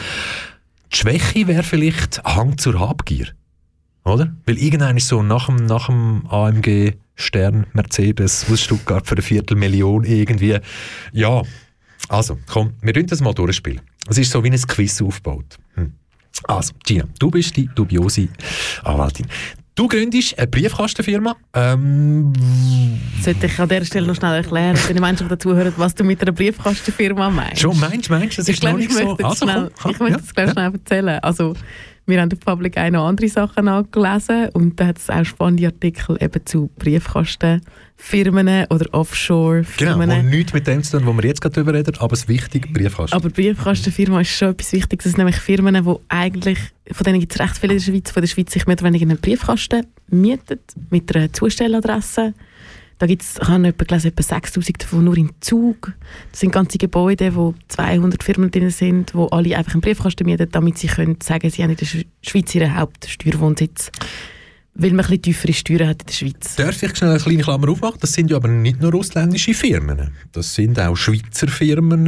[0.92, 3.28] Die Schwäche wäre vielleicht Hang zur Habgier.
[4.04, 4.34] Oder?
[4.46, 9.22] Weil irgendwann ist so nach dem, nach dem AMG Stern Mercedes aus Stuttgart für eine
[9.22, 10.58] Viertelmillion irgendwie.
[11.12, 11.42] Ja,
[12.08, 13.82] also, komm, wir dürfen das mal durchspielen.
[14.08, 15.58] Es ist so wie ein Quiz aufgebaut.
[15.74, 15.92] Hm.
[16.44, 18.28] Also, Gina, du bist die dubiose
[18.82, 19.26] Anwältin.
[19.80, 21.36] Du gründest eine Briefkastenfirma.
[21.54, 22.34] Ähm,
[23.22, 26.04] Sollte ich an dieser Stelle noch schnell erklären, für die Menschen, die dazuhören, was du
[26.04, 27.62] mit einer Briefkastenfirma meinst?
[27.62, 29.16] schon, meinst meinst du, das ich ist noch nicht so...
[29.22, 30.52] Also, schnell, komm, ich möchte ja, das gleich ja.
[30.52, 31.18] schnell erzählen.
[31.20, 31.54] Also,
[32.10, 35.66] wir haben auf Public auch noch andere Sachen angelesen und da hat es auch spannende
[35.66, 40.10] Artikel eben zu Briefkastenfirmen oder Genau, Offshore-Firmen.
[40.10, 42.28] und nichts mit dem zu tun, wo wir jetzt gerade drüber reden, aber es ist
[42.28, 43.14] wichtig, Briefkasten.
[43.16, 45.04] Aber Briefkastenfirma ist schon etwas Wichtiges.
[45.04, 46.58] Das sind nämlich Firmen, die eigentlich,
[46.90, 48.84] von denen gibt es recht viele in der Schweiz, von der Schweiz sich mehr oder
[48.84, 50.58] weniger einen Briefkasten mieten,
[50.90, 52.34] mit einer Zustelladresse.
[53.00, 55.94] Da gibt es, ich habe gelesen, etwa 6000 davon nur in Zug.
[56.30, 60.46] Das sind ganze Gebäude, wo 200 Firmen drin sind, wo alle einfach einen Briefkasten mieten,
[60.52, 63.90] damit sie können sagen, sie haben in der Sch- Schweiz ihren Hauptsteuerwohnsitz.
[64.82, 66.56] Weil man ein tiefere Steuern hat in der Schweiz.
[66.56, 67.98] Darf ich schnell eine kleine Klammer aufmachen?
[68.00, 70.10] Das sind ja aber nicht nur ausländische Firmen.
[70.32, 72.04] Das sind auch Schweizer Firmen,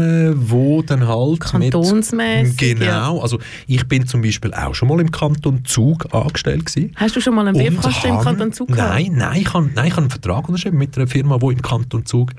[0.49, 2.81] die dann halt Kantonsmässig, mit...
[2.81, 3.21] Genau.
[3.21, 6.93] Also ich bin zum Beispiel auch schon mal im Kanton Zug angestellt gewesen.
[6.97, 8.95] Hast du schon mal einen Briefkasten im Kanton Zug gehabt?
[8.95, 11.61] Nein, nein, ich habe nein, ich habe einen Vertrag unterschrieben mit einer Firma, die im
[11.63, 12.33] Kanton Zug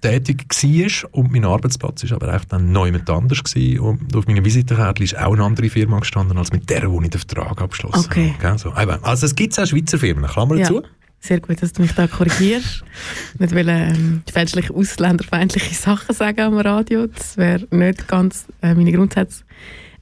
[0.00, 1.10] tätig war.
[1.12, 3.44] Und mein Arbeitsplatz war aber einfach dann neu mit anders.
[3.44, 3.78] Gewesen.
[3.80, 7.10] Und auf meiner Visitenkarte ist auch eine andere Firma gestanden, als mit der, wo ich
[7.10, 8.34] den Vertrag abgeschlossen Okay.
[8.38, 8.56] habe.
[8.56, 8.74] Gell, so.
[8.76, 9.04] Eben.
[9.04, 10.82] Also es gibt Schweizer Firmen, Klammer Ja, dazu.
[11.20, 12.84] sehr gut, dass du mich da korrigierst.
[13.38, 17.06] nicht will ähm, fälschlich ausländerfeindliche Sachen sagen am Radio.
[17.06, 19.44] Das wäre nicht ganz äh, meine Grundsätze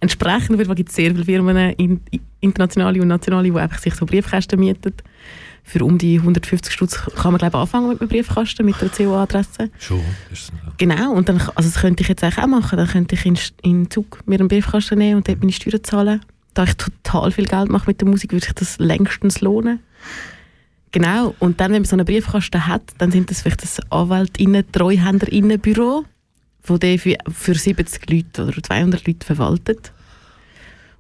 [0.01, 0.59] entsprechen.
[0.59, 2.01] Weil es gibt sehr viele Firmen, in,
[2.41, 4.95] internationale und nationale, die einfach sich so Briefkästen mieten.
[5.69, 8.91] Für um die 150 Stutz kann man glaube ich, anfangen mit einem Briefkasten, mit einer
[8.91, 9.71] CO-Adresse.
[9.81, 10.01] Schon.
[10.33, 10.53] Ist so.
[10.79, 12.77] Genau, und dann, also das könnte ich jetzt auch machen.
[12.77, 16.21] Dann könnte ich in, in Zug mir einen Briefkasten nehmen und dort meine Steuern zahlen.
[16.57, 19.81] Da ich total viel Geld mache mit der Musik, würde sich das längstens lohnen.
[20.91, 24.65] Genau, und dann, wenn man so einen Briefkasten hat, dann sind das vielleicht das Anwältinnen,
[24.73, 26.07] Treuhänderinnenbüro,
[26.63, 29.93] wo der für, für 70 Leute oder 200 Leute verwaltet.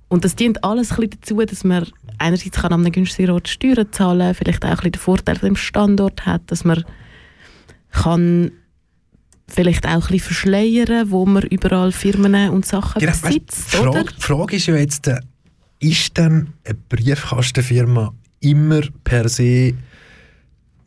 [0.08, 1.86] Und das dient alles ein bisschen dazu, dass man
[2.18, 5.48] einerseits kann an einem günstigen Ort Steuern zahlen, vielleicht auch ein bisschen den Vorteil von
[5.48, 6.84] dem Standort hat, dass man
[7.92, 8.52] kann
[9.48, 13.78] vielleicht auch ein bisschen verschleiern, wo man überall Firmen und Sachen Genau, weißt, besitzt, die,
[13.78, 13.92] oder?
[13.92, 15.20] Frage, die Frage ist ja jetzt, äh,
[15.78, 19.74] ist denn eine Briefkastenfirma immer per se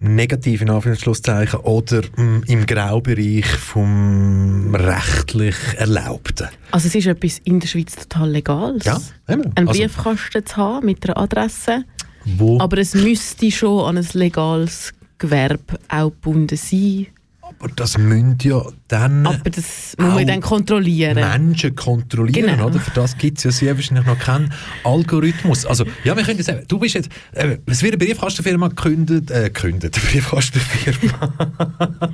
[0.02, 6.48] negativ in Anführungszeichen oder mh, im Graubereich vom rechtlich Erlaubten?
[6.72, 8.86] Also es ist etwas in der Schweiz total Legales.
[8.86, 9.52] Ja, eben.
[9.56, 11.84] Einen Also- Briefkasten zu haben mit einer Adresse,
[12.26, 17.08] Wo, aber es müsste schon an ein legales Gewerbe auch gebunden sein.
[17.42, 21.16] aber das müssen ja dann Aber das muss man dann kontrollieren.
[21.16, 22.68] Menschen kontrollieren, Genau.
[22.68, 22.80] oder?
[22.80, 24.52] Für das gibt es ja sehr wahrscheinlich noch keinen
[24.84, 25.66] Algorithmus.
[25.66, 29.32] Also, ja, wir können jetzt sagen, du bist jetzt, äh, es wird eine Briefkastenfirma gegründet,
[29.32, 31.32] äh, gegründet, eine Briefkastenfirma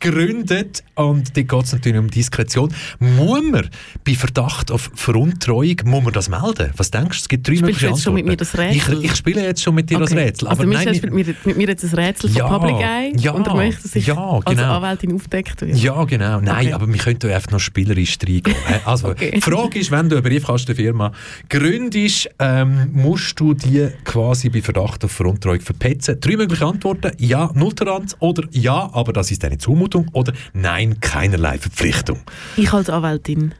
[0.00, 2.72] gegründet und da geht es natürlich um Diskretion.
[2.98, 3.68] Muss man
[4.04, 6.72] bei Verdacht auf Veruntreuung, muss man das melden?
[6.76, 7.22] Was denkst du?
[7.22, 8.28] Es gibt drei Spielst mögliche schon mit Antworten.
[8.28, 8.98] mir das Rätsel?
[9.04, 10.24] Ich, ich spiele jetzt schon mit dir das Okay.
[10.24, 10.48] Rätsel.
[10.48, 13.12] Also aber Michelle nein, spielt mit, mit mir jetzt ein Rätsel Ja, von Public Eye
[13.18, 14.76] ja, und er möchte, dass ich ja, als genau.
[14.76, 15.74] Anwältin aufdeckt werde.
[15.76, 16.17] Ja, genau.
[16.18, 16.72] Nein, Okay.
[16.72, 18.56] aber wir können da einfach noch spielerisch reingehen.
[18.84, 19.32] Also, Okay.
[19.36, 21.12] die Frage ist, wenn du eine Briefkastenfirma
[21.48, 26.20] gründest, ähm, musst du die quasi bei Verdacht auf Veruntreuung verpetzen?
[26.20, 27.12] Drei mögliche Antworten.
[27.18, 32.18] Ja, Nulltoleranz oder ja, aber das ist eine Zumutung oder nein, keinerlei Verpflichtung.
[32.56, 33.54] Ich als Anwältin.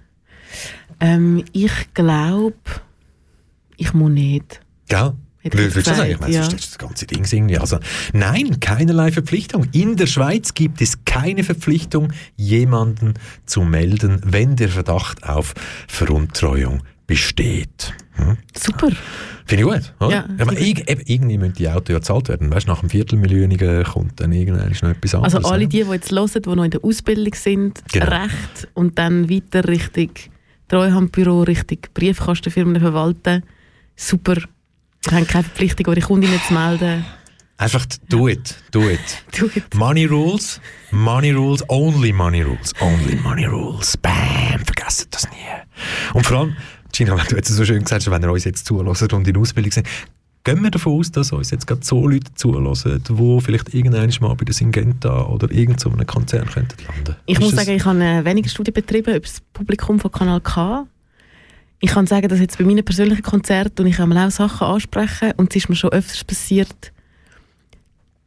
[1.01, 2.55] Ähm, ich glaube,
[3.77, 4.61] ich muss nicht.
[4.89, 5.13] Gell?
[5.55, 6.11] Ich du gesagt, sagen?
[6.11, 6.43] Ich meine, ja.
[6.47, 7.59] ist das ganze Ding irgendwie.
[7.59, 7.79] Also,
[8.13, 9.67] nein, keinerlei Verpflichtung.
[9.73, 13.15] In der Schweiz gibt es keine Verpflichtung, jemanden
[13.47, 15.55] zu melden, wenn der Verdacht auf
[15.87, 17.95] Veruntreuung besteht.
[18.15, 18.37] Hm?
[18.57, 18.91] Super.
[19.47, 20.11] Finde ich gut, oder?
[20.11, 22.51] Ja, ich meine, irg irgendwie müssen die Autos ja gezahlt werden.
[22.51, 25.35] Weißt, nach einem Viertelmillionigen kommt dann irgendwann noch etwas anderes.
[25.37, 28.07] Also alle die, die jetzt hören, die noch in der Ausbildung sind, Genau.
[28.07, 30.11] Recht und dann weiter Richtung
[30.69, 33.43] Treuhandbüro, Richtung Briefkastenfirmen verwalten,
[33.97, 34.37] super.
[35.05, 37.05] Wir haben keine Verpflichtung, eure Kundinnen zu melden.
[37.57, 39.01] Einfach do it, do it.
[39.39, 39.75] Do it.
[39.75, 40.61] Money rules,
[40.93, 43.97] money rules, only money rules, only money rules.
[43.97, 45.37] Bam, vergesst das nie.
[46.15, 46.57] Und vor allem,
[46.93, 49.37] Gina, wenn du jetzt so schön gesagt hast, wenn ihr uns jetzt zuhört und in
[49.37, 49.89] Ausbildung sind,
[50.45, 52.73] gehen wir davon aus, dass uns jetzt gerade so Leute zuhören,
[53.09, 57.17] die vielleicht irgendwann mal bei der Syngenta oder irgend so einem Konzern könnten landen.
[57.27, 60.41] Ich Ist muss sagen, ich habe äh, wenige Studien betrieben über das Publikum von Kanal
[60.41, 60.87] K.
[61.81, 65.33] Ich kann sagen, dass jetzt bei meinen persönlichen Konzerten und ich einmal auch Sachen ansprechen
[65.37, 66.93] und es ist mir schon öfters passiert,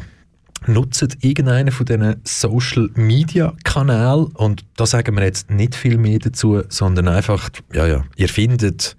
[0.65, 6.19] nutzt irgendeinen von diesen Social Media Kanälen und da sagen wir jetzt nicht viel mehr
[6.19, 8.97] dazu, sondern einfach, ja, ja, ihr findet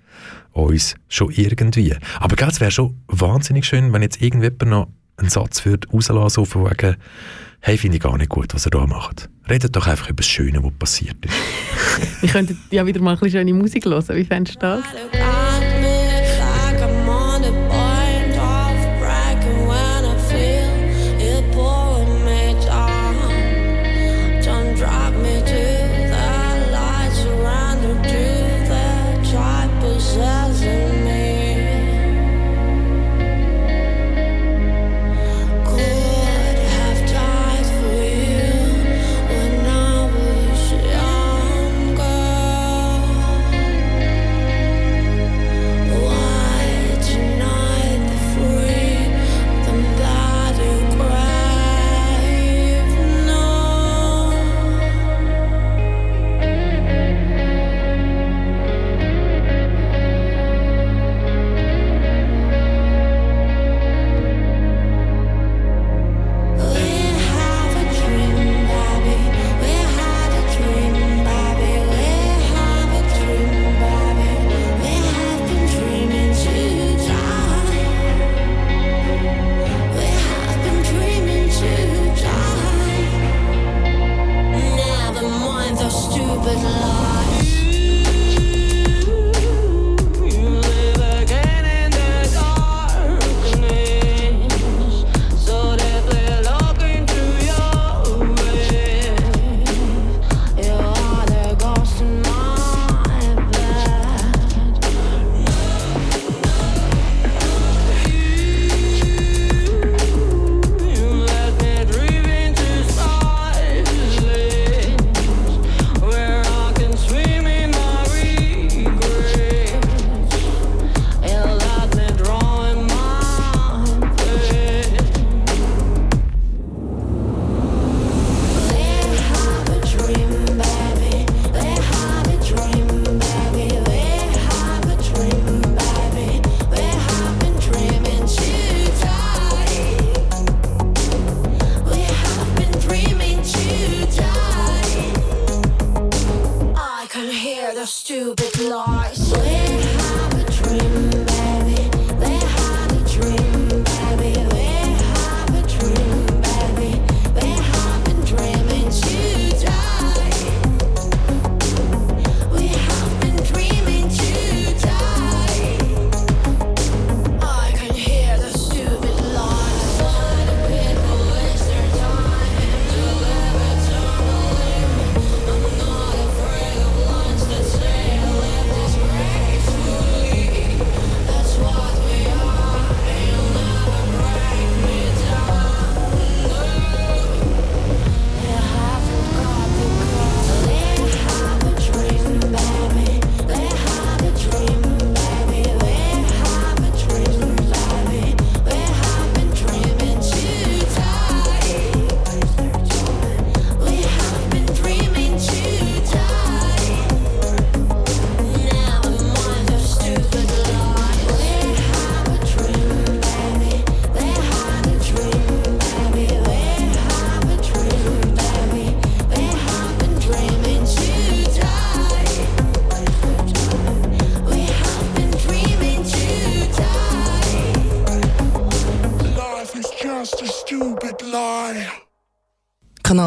[0.52, 1.94] uns schon irgendwie.
[2.20, 4.88] Aber es wäre schon wahnsinnig schön, wenn jetzt irgendjemand noch
[5.18, 6.96] einen Satz würde rauslassen, so von wegen,
[7.60, 9.28] hey, finde ich gar nicht gut, was ihr da macht.
[9.48, 11.34] Redet doch einfach über das Schöne, was passiert ist.
[12.22, 14.04] Wir könnten ja wieder mal ein bisschen schöne Musik hören.
[14.08, 14.84] Wie fändest du das?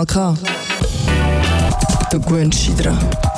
[0.05, 0.35] Kanal K.
[2.11, 3.30] Du gewöhnst dich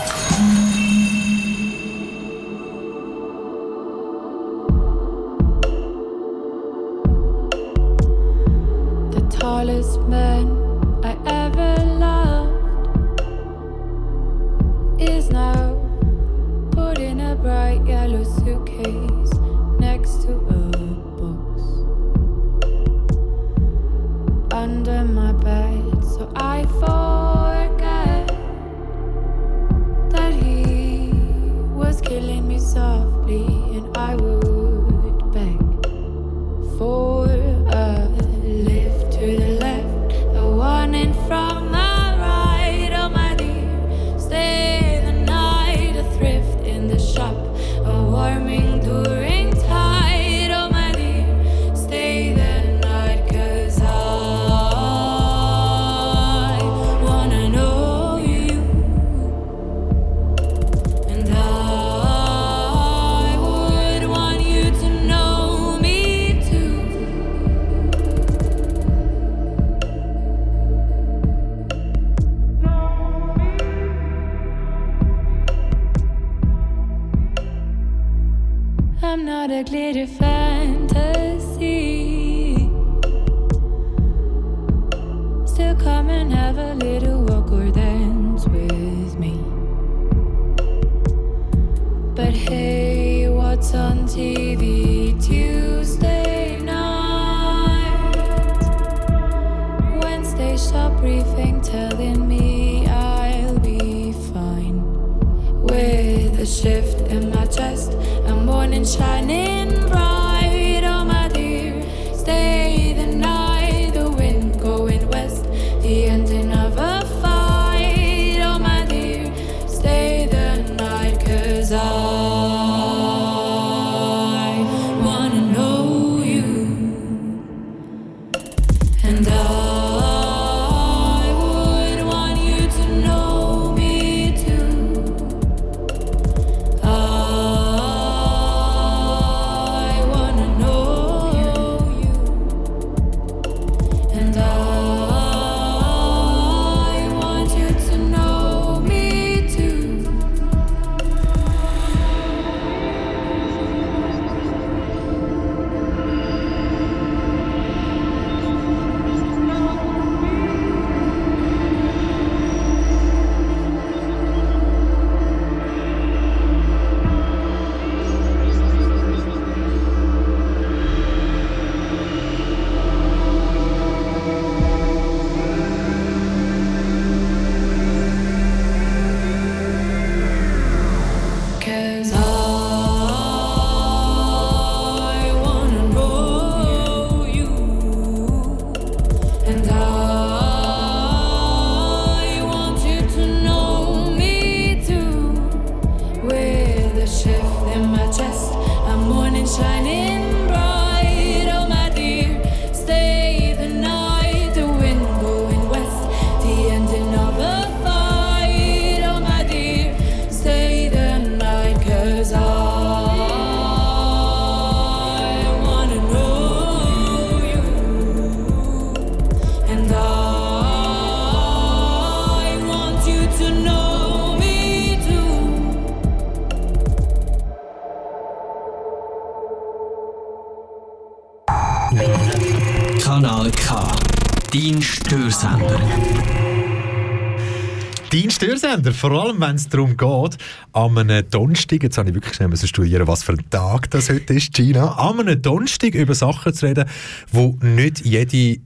[238.63, 240.37] Störsender, vor allem wenn es darum geht,
[240.71, 244.35] an einem Donnerstag, jetzt habe ich wirklich schnell studieren, was für ein Tag das heute
[244.35, 246.85] ist, Gina, an einem Donnerstag über Sachen zu reden,
[247.29, 248.61] wo nicht jede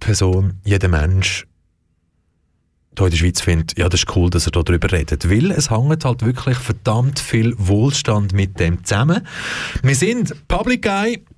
[0.00, 1.46] Person, jeder Mensch
[2.96, 5.28] hier in der Schweiz findet, ja, das ist cool, dass er darüber redet.
[5.28, 9.26] Weil es hängt halt wirklich verdammt viel Wohlstand mit dem zusammen.
[9.82, 10.34] Wir sind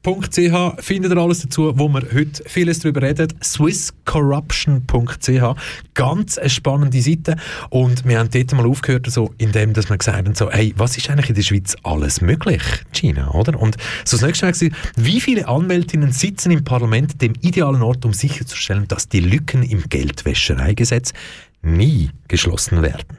[0.05, 3.29] publicguy.ch, findet ihr alles dazu, wo wir heute vieles darüber reden.
[3.43, 5.57] swisscorruption.ch,
[5.95, 7.37] ganz eine spannende Seite.
[7.71, 10.97] Und wir haben dort mal aufgehört, so, indem dass wir gesagt haben, so, hey, was
[10.97, 13.59] ist eigentlich in der Schweiz alles möglich, China, oder?
[13.59, 14.55] Und so das nächste war,
[14.97, 19.89] wie viele Anwältinnen sitzen im Parlament dem idealen Ort, um sicherzustellen, dass die Lücken im
[19.89, 21.15] Geldwäschereigesetz
[21.63, 23.17] nie geschlossen werden?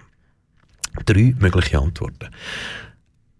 [1.05, 2.29] Drei mögliche Antworten.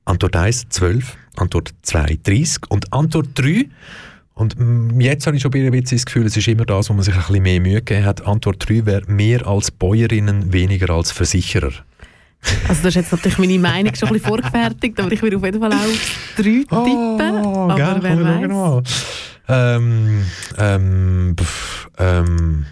[0.06, 3.68] Antwort 1, 12, Antwort 2, 30 und Antwort 3,
[4.36, 6.94] Und mm, jetzt habe ich schon ein bisschen das Gefühl, es ist immer das, wo
[6.94, 8.26] man sich ein bisschen mehr Mühe gegeben hat.
[8.26, 11.72] Antwort 3 wäre mehr als Bäuerinnen, weniger als Versicherer.
[12.68, 15.44] Also das ist jetzt natürlich meine Meinung schon ein bisschen vorgefertigt, aber ich würde auf
[15.44, 17.46] jeden Fall auch auf 3 tippen.
[17.46, 18.42] Oh, aber gell, wer weiß.
[18.42, 18.84] genau.
[19.48, 20.26] Ähm,
[20.58, 22.66] ähm, pff, ähm,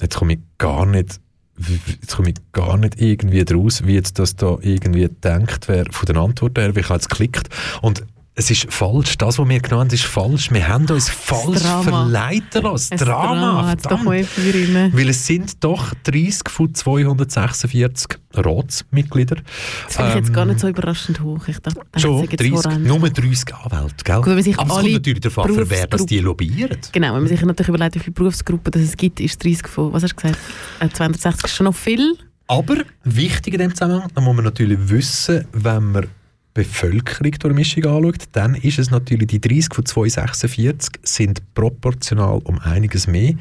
[0.00, 1.20] jetzt komme ich gar nicht
[1.66, 6.06] jetzt komme ich gar nicht irgendwie draus, wie jetzt das da irgendwie gedacht wäre von
[6.06, 7.48] den Antworten her, wie ich jetzt geklickt.
[7.82, 8.04] Und
[8.38, 9.18] es ist falsch.
[9.18, 10.52] Das, was wir genannt haben, ist falsch.
[10.52, 11.82] Wir haben uns falsch Drama.
[11.82, 12.96] verleiten lassen.
[12.96, 14.92] Das Drama, rein.
[14.94, 19.36] Weil es sind doch 30 von 246 Ratsmitglieder.
[19.86, 21.48] Das finde ich jetzt gar Ähm, nicht so überraschend hoch.
[21.48, 22.82] Ich dachte, Schon sei jetzt 30, voran.
[22.84, 24.16] nur 30 Anwälte, gell?
[24.16, 26.78] Gut, wenn man sich Aber es kommt natürlich darauf an, für wer das die lobbyieren.
[26.92, 29.92] Genau, wenn man sich natürlich überlegt, wie viele Berufsgruppen das es gibt, ist 30 von,
[29.92, 30.38] was hast du gesagt,
[30.78, 32.16] äh, 260 ist schon noch viel.
[32.46, 36.06] Aber wichtig in dem Zusammenhang, da muss man natürlich wissen, wenn man
[36.54, 42.58] Bevölkerung durch Mischung anschaut, dann ist es natürlich, die 30 von 246 sind proportional um
[42.58, 43.34] einiges mehr,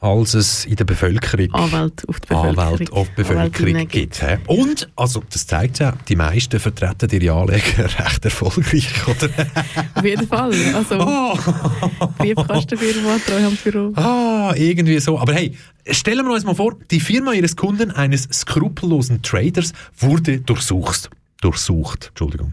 [0.00, 2.58] als es in der Bevölkerung Anwälte auf die Bevölkerung.
[2.58, 4.22] Anwälte auf die Bevölkerung gibt.
[4.22, 4.38] hä?
[4.46, 9.28] Und, also das zeigt ja, die meisten vertreten ihre Anleger recht erfolgreich, oder?
[9.94, 10.52] Auf jeden Fall.
[10.74, 11.36] Also, Oh.
[12.18, 13.92] Briefkastenfirma, Treuhandbüro.
[13.96, 15.18] Ah, irgendwie so.
[15.18, 15.54] Aber hey,
[15.90, 21.10] stellen wir uns mal vor, die Firma ihres Kunden, eines skrupellosen Traders, wurde durchsucht.
[21.40, 22.52] Durchsucht, Entschuldigung.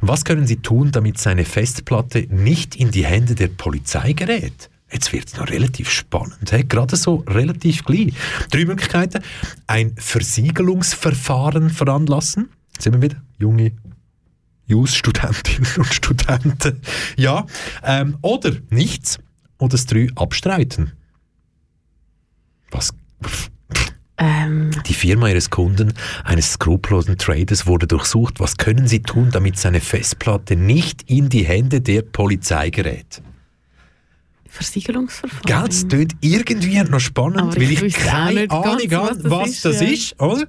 [0.00, 4.68] Was können Sie tun, damit seine Festplatte nicht in die Hände der Polizei gerät?
[4.92, 6.62] Jetzt wird es noch relativ spannend, hey?
[6.62, 8.12] gerade so relativ gleich.
[8.50, 9.22] Drei Möglichkeiten.
[9.66, 12.50] Ein Versiegelungsverfahren veranlassen.
[12.74, 13.72] Jetzt sind wir wieder junge
[14.66, 16.80] Jus-Studentinnen und Studenten.
[17.16, 17.46] Ja.
[17.82, 19.18] Ähm, oder nichts.
[19.58, 20.92] Oder das drei abstreiten.
[22.70, 22.92] Was?
[24.18, 25.92] Ähm, Die Firma Ihres Kunden,
[26.24, 28.40] eines skrupellosen Traders, wurde durchsucht.
[28.40, 33.22] Was können Sie tun, damit seine Festplatte nicht in die Hände der Polizei gerät?
[34.56, 35.44] Versiegelungsverfahren.
[35.44, 39.30] Gell, es klingt irgendwie noch spannend, Aber weil ich auch keine Ahnung habe, was das
[39.30, 39.88] was ist, das ja.
[39.88, 40.20] ist.
[40.20, 40.46] Oder?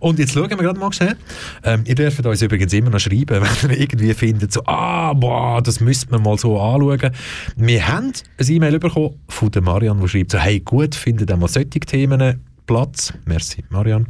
[0.00, 1.16] Und jetzt schauen wir gerade mal schnell.
[1.62, 5.62] Ähm, ihr dürft uns übrigens immer noch schreiben, wenn ihr irgendwie findet, so, ah, boah,
[5.62, 7.10] das müsste man mal so anschauen.
[7.56, 11.48] Wir haben ein E-Mail bekommen von der Marian, die schreibt so, hey, gut, findet einmal
[11.50, 13.12] solche Themen Platz.
[13.24, 14.06] Merci, Marian.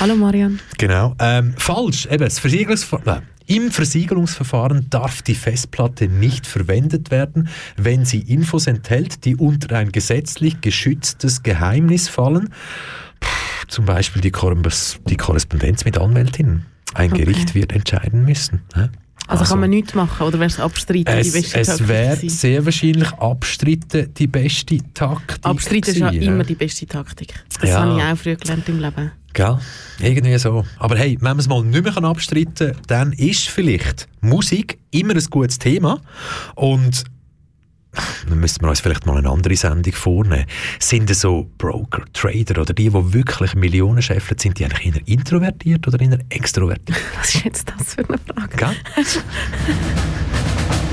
[0.00, 0.60] Hallo Marian.
[0.78, 1.14] Genau.
[1.18, 2.06] Ähm, falsch.
[2.06, 3.20] Eben, das Versiegelungsver äh,
[3.54, 9.92] Im Versiegelungsverfahren darf die Festplatte nicht verwendet werden, wenn sie Infos enthält, die unter ein
[9.92, 12.50] gesetzlich geschütztes Geheimnis fallen.
[13.20, 13.28] Puh,
[13.68, 16.66] zum Beispiel die, Korres die Korrespondenz mit Anwältinnen.
[16.94, 17.24] Ein Okay.
[17.24, 18.62] Gericht wird entscheiden müssen.
[18.74, 18.88] hä?
[19.28, 22.16] Also, kann man nichts machen oder wäre es abstreiten die es, beste es Taktik wäre
[22.16, 22.36] gewesen?
[22.36, 25.44] sehr wahrscheinlich abstritten die beste Taktik.
[25.46, 27.34] Abstreiten ist ja gewesen, immer die beste Taktik.
[27.60, 27.80] Das Ja.
[27.82, 29.12] habe ich auch früher gelernt im Leben.
[29.34, 29.58] Gell?
[30.00, 30.64] Irgendwie so.
[30.78, 35.14] Aber hey, wenn man es mal nicht mehr abstreiten kann, dann ist vielleicht Musik immer
[35.14, 36.00] ein gutes Thema.
[36.54, 37.04] Und
[38.28, 40.46] dann müssten wir uns vielleicht mal eine andere Sendung vornehmen.
[40.78, 45.00] Sind es so Broker, Trader oder die, die wirklich Millionen scheffeln, sind die eigentlich eher
[45.06, 46.98] introvertiert oder eher extrovertiert?
[47.18, 48.56] Was ist jetzt das für eine Frage?
[48.56, 48.76] Gell?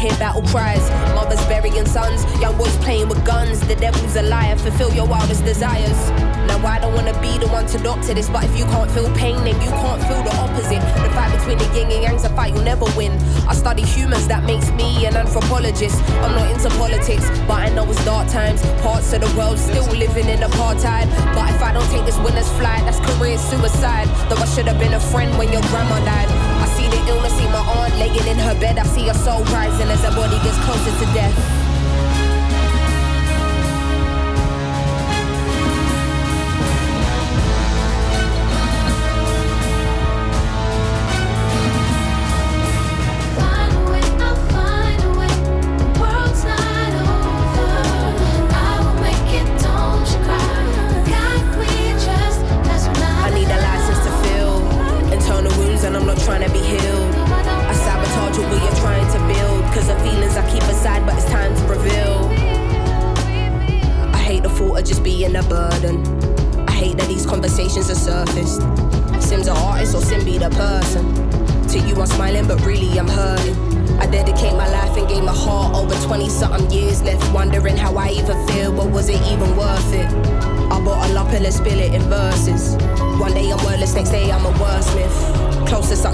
[0.00, 3.60] hear battle cries, mothers burying sons, young boys playing with guns.
[3.60, 6.00] The devil's a liar, fulfill your wildest desires.
[6.48, 9.12] Now I don't wanna be the one to doctor this, but if you can't feel
[9.14, 10.80] pain, then you can't feel the opposite.
[11.04, 13.12] The fight between the yin and yang's a fight you'll never win.
[13.46, 16.02] I study humans, that makes me an anthropologist.
[16.24, 18.62] I'm not into politics, but I know it's dark times.
[18.80, 21.06] Parts of the world still living in apartheid.
[21.36, 24.08] But if I don't take this winner's flight, that's career suicide.
[24.30, 26.49] Though I should have been a friend when your grandma died.
[26.90, 28.78] I see the illness, see my aunt laying in her bed.
[28.78, 31.59] I see her soul rising as her body gets closer to death.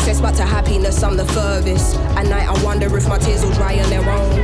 [0.07, 1.97] Success, but to happiness, I'm the furthest.
[2.17, 4.39] At night, I wonder if my tears will dry on their own.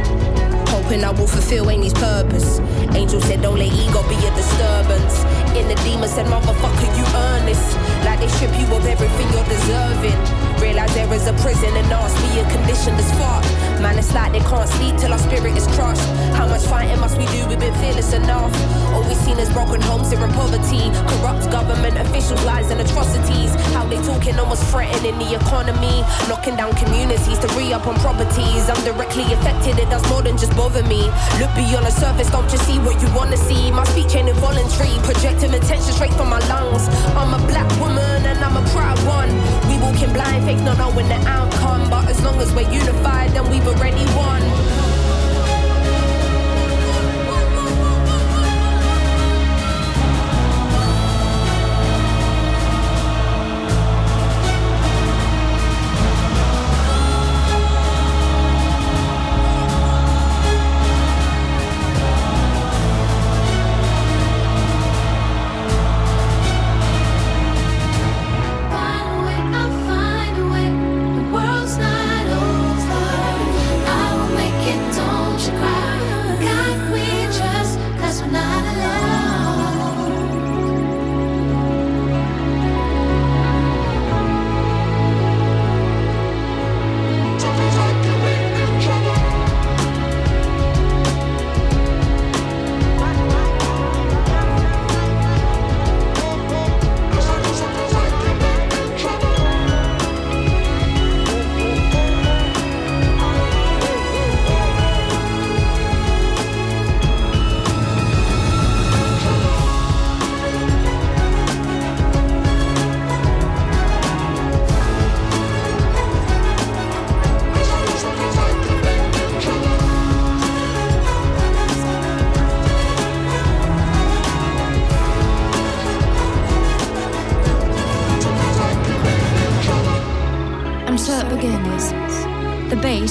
[0.74, 2.58] Hoping I will fulfill Amy's purpose.
[2.98, 5.22] Angel said, Don't let ego be a disturbance.
[5.54, 7.62] In the demon said, Motherfucker, you earn this.
[8.04, 10.18] Like they strip you of everything you're deserving.
[10.58, 13.44] Realize there is a prison and ask me a condition that's fuck.
[13.80, 16.02] Man, it's like they can't sleep till our spirit is crushed.
[16.34, 17.46] How much fighting must we do?
[17.46, 18.50] We've been fearless enough.
[18.92, 20.92] Always seen as broken homes here in poverty.
[21.08, 23.54] Corrupt government officials, lies and atrocities.
[23.72, 26.04] How they talking almost threatening the economy.
[26.28, 28.68] Knocking down communities to re up on properties.
[28.68, 31.08] I'm directly affected, it does more than just bother me.
[31.40, 33.70] Look beyond the surface, don't just see what you wanna see.
[33.70, 36.88] My speech ain't involuntary, projecting attention straight from my lungs.
[37.16, 39.30] I'm a black woman and I'm a proud one.
[39.68, 41.88] We walking blind, faith not knowing the outcome.
[41.88, 44.81] But as long as we're unified, then we've already won.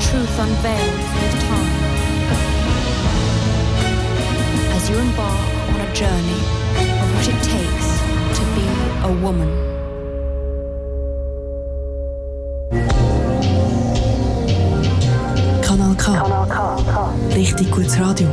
[0.00, 1.74] truth unveiled with time.
[4.76, 6.42] As you embark on a journey
[7.02, 7.88] of what it takes
[8.38, 8.66] to be
[9.04, 9.50] a woman.
[15.62, 16.04] Kanal K.
[16.12, 17.34] Kanal K.
[17.34, 18.28] Richtig gutes Radio.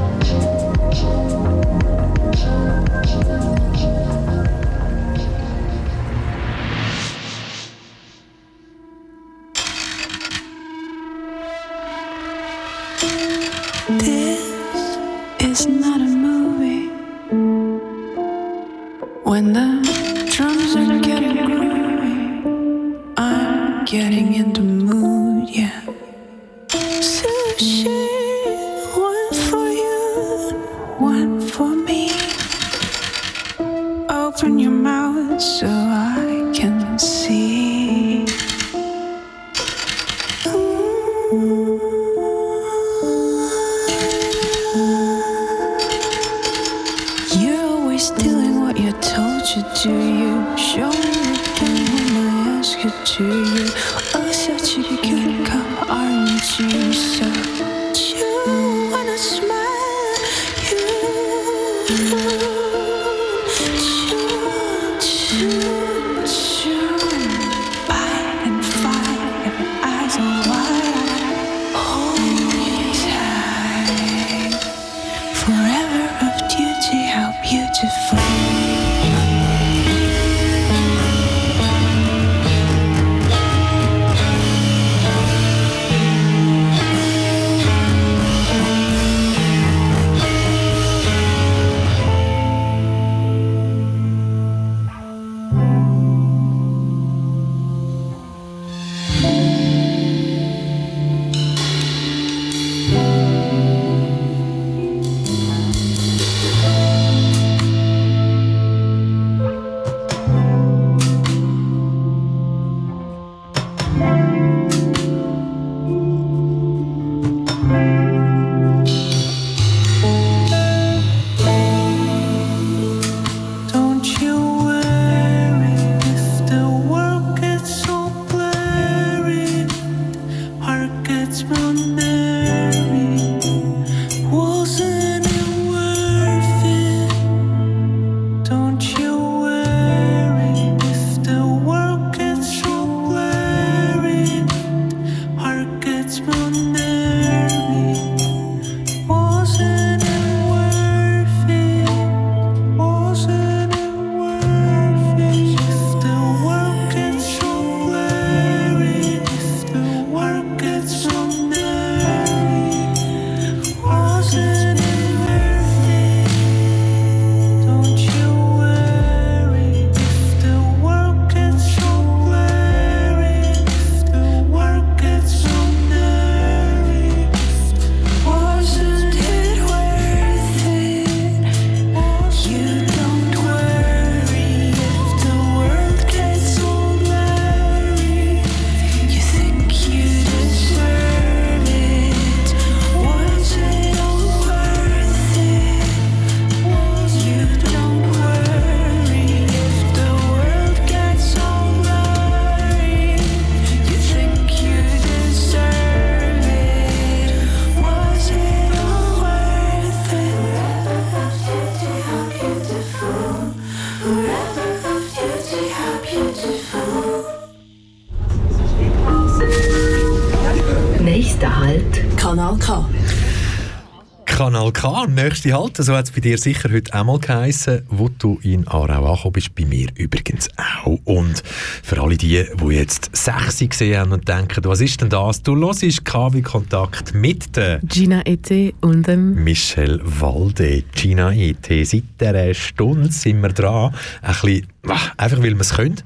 [225.32, 225.78] Nächste Halt.
[225.78, 229.32] So hat es bei dir sicher heute auch mal geheissen, wo du in Aarau angekommen
[229.32, 229.56] bist.
[229.56, 231.00] Bei mir übrigens auch.
[231.06, 231.42] Und
[231.84, 235.42] für alle die, die jetzt Sechsi gesehen haben und denken, was ist denn das?
[235.42, 240.84] Du hörst KW Kontakt mit der Gina Ete und dem Michel Walde.
[240.94, 244.68] Gina Ete, seit dieser Stunde sind wir dran, ein bisschen,
[245.16, 246.02] einfach weil wir es können,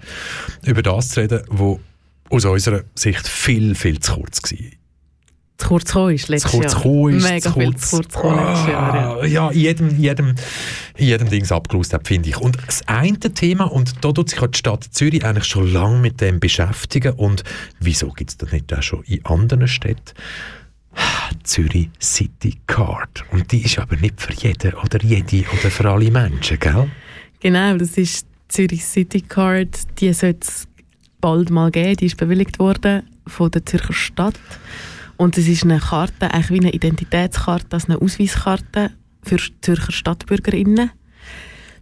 [0.65, 1.80] über das zu reden, was
[2.30, 4.74] aus unserer Sicht viel, viel zu kurz war
[5.58, 7.10] zu kurz gekommen ist letztes zu kurz Jahr.
[7.10, 9.26] Ist, Mega zu viel kurz, zu kurz gekommen letztes Jahr.
[9.26, 10.36] Ja, ja in jedem, jedem,
[10.97, 12.38] jedem Dings abgelöst hat, finde ich.
[12.38, 16.22] Und das eine Thema, und da tut sich die Stadt Zürich eigentlich schon lange mit
[16.22, 17.43] dem beschäftigen, und
[17.80, 20.14] wieso gibt es das nicht auch schon in anderen Städten?
[21.43, 23.24] Zürich City Card.
[23.32, 26.89] Und die ist aber nicht für jeden oder jede oder für alle Menschen, gell?
[27.39, 29.99] Genau, das ist Zürich City Card.
[29.99, 30.68] Die sollte es
[31.22, 31.97] bald mal geben.
[31.97, 34.39] Die ist bewilligt worden von der Zürcher Stadt.
[35.18, 38.91] Und es ist eine Karte, eigentlich wie eine Identitätskarte, also eine Ausweiskarte
[39.24, 40.91] für Zürcher Stadtbürgerinnen.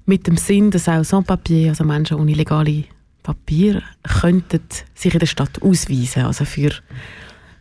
[0.06, 2.86] Mit dem Sinn, dass auch Sans-Papier, also Menschen ohne legale
[3.24, 3.82] Papier,
[4.22, 4.62] könnten
[4.94, 6.24] sich in der Stadt ausweisen.
[6.24, 6.72] Also für,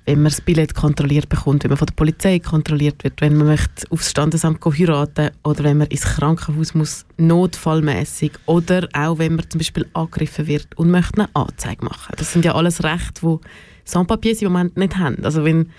[0.04, 3.46] wenn man das Billett kontrolliert bekommt, wenn man von der Polizei kontrolliert wird, wenn man
[3.46, 9.48] möchte aufs Standesamt heiraten oder wenn man ins Krankenhaus muss, notfallmäßig oder auch wenn man
[9.48, 12.14] zum Beispiel angegriffen wird und möchte eine Anzeige machen.
[12.16, 15.24] Das sind ja alles Rechte, die Sans-Papiers im Moment nicht haben.
[15.24, 15.70] Also wenn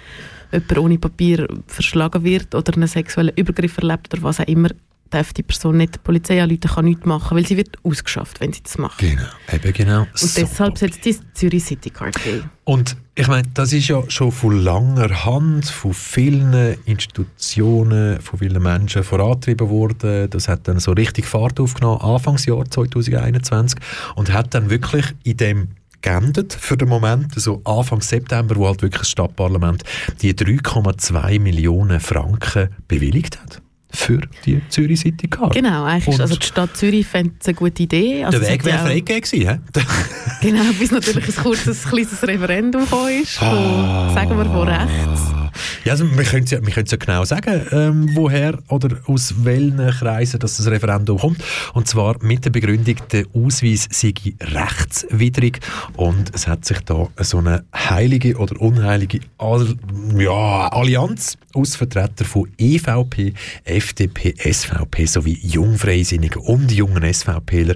[0.51, 4.69] jemand ohne Papier verschlagen wird oder einen sexuellen Übergriff erlebt oder was auch immer,
[5.13, 8.51] darf die Person nicht die Polizei anrufen, kann nichts machen, weil sie wird ausgeschafft, wenn
[8.51, 8.99] sie das macht.
[8.99, 10.01] Genau, eben genau.
[10.01, 12.49] Und deshalb setzt die Zürich City Card geben.
[12.63, 18.61] Und ich meine, das ist ja schon von langer Hand von vielen Institutionen, von vielen
[18.63, 20.29] Menschen vorangetrieben worden.
[20.29, 23.79] Das hat dann so richtig Fahrt aufgenommen, Anfangsjahr 2021
[24.15, 25.67] und hat dann wirklich in dem
[26.03, 29.83] geendet für den Moment, so Anfang September, wo halt wirklich das Stadtparlament
[30.21, 35.53] die 3,2 Millionen Franken bewilligt hat für die Zürich City Card.
[35.53, 38.23] Genau, eigentlich also die Stadt Zürich fände es eine gute Idee.
[38.23, 39.61] Also der Weg wäre freigegeben gewesen,
[40.41, 44.11] Genau, bis natürlich ein kurzes, kleines Referendum ist, von, ah.
[44.13, 45.42] sagen wir, von rechts.
[45.85, 50.39] Ja, also wir können es ja, ja genau sagen, ähm, woher oder aus welchen Kreisen
[50.39, 51.43] dass das Referendum kommt.
[51.73, 55.59] Und zwar mit der Begründung, der Ausweis sei rechtswidrig.
[55.95, 59.75] Und es hat sich da so eine heilige oder unheilige All
[60.17, 63.33] ja, Allianz aus Vertretern von EVP,
[63.63, 67.75] FDP, SVP sowie Jungfreisinnigen und jungen SVPler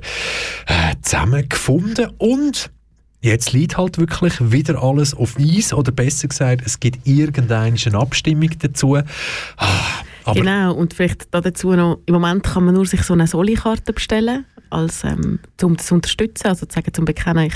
[0.68, 2.10] äh, zusammengefunden.
[2.18, 2.72] Und
[3.22, 8.52] Jetzt liegt halt wirklich wieder alles auf Eis oder besser gesagt, es gibt irgendeine Abstimmung
[8.60, 8.98] dazu.
[9.58, 13.92] Ah, genau, und vielleicht dazu noch, im Moment kann man nur sich so eine Soli-Karte
[13.92, 17.56] bestellen, als, ähm, um das zu unterstützen, also zu sagen, zum Bekennen, ich,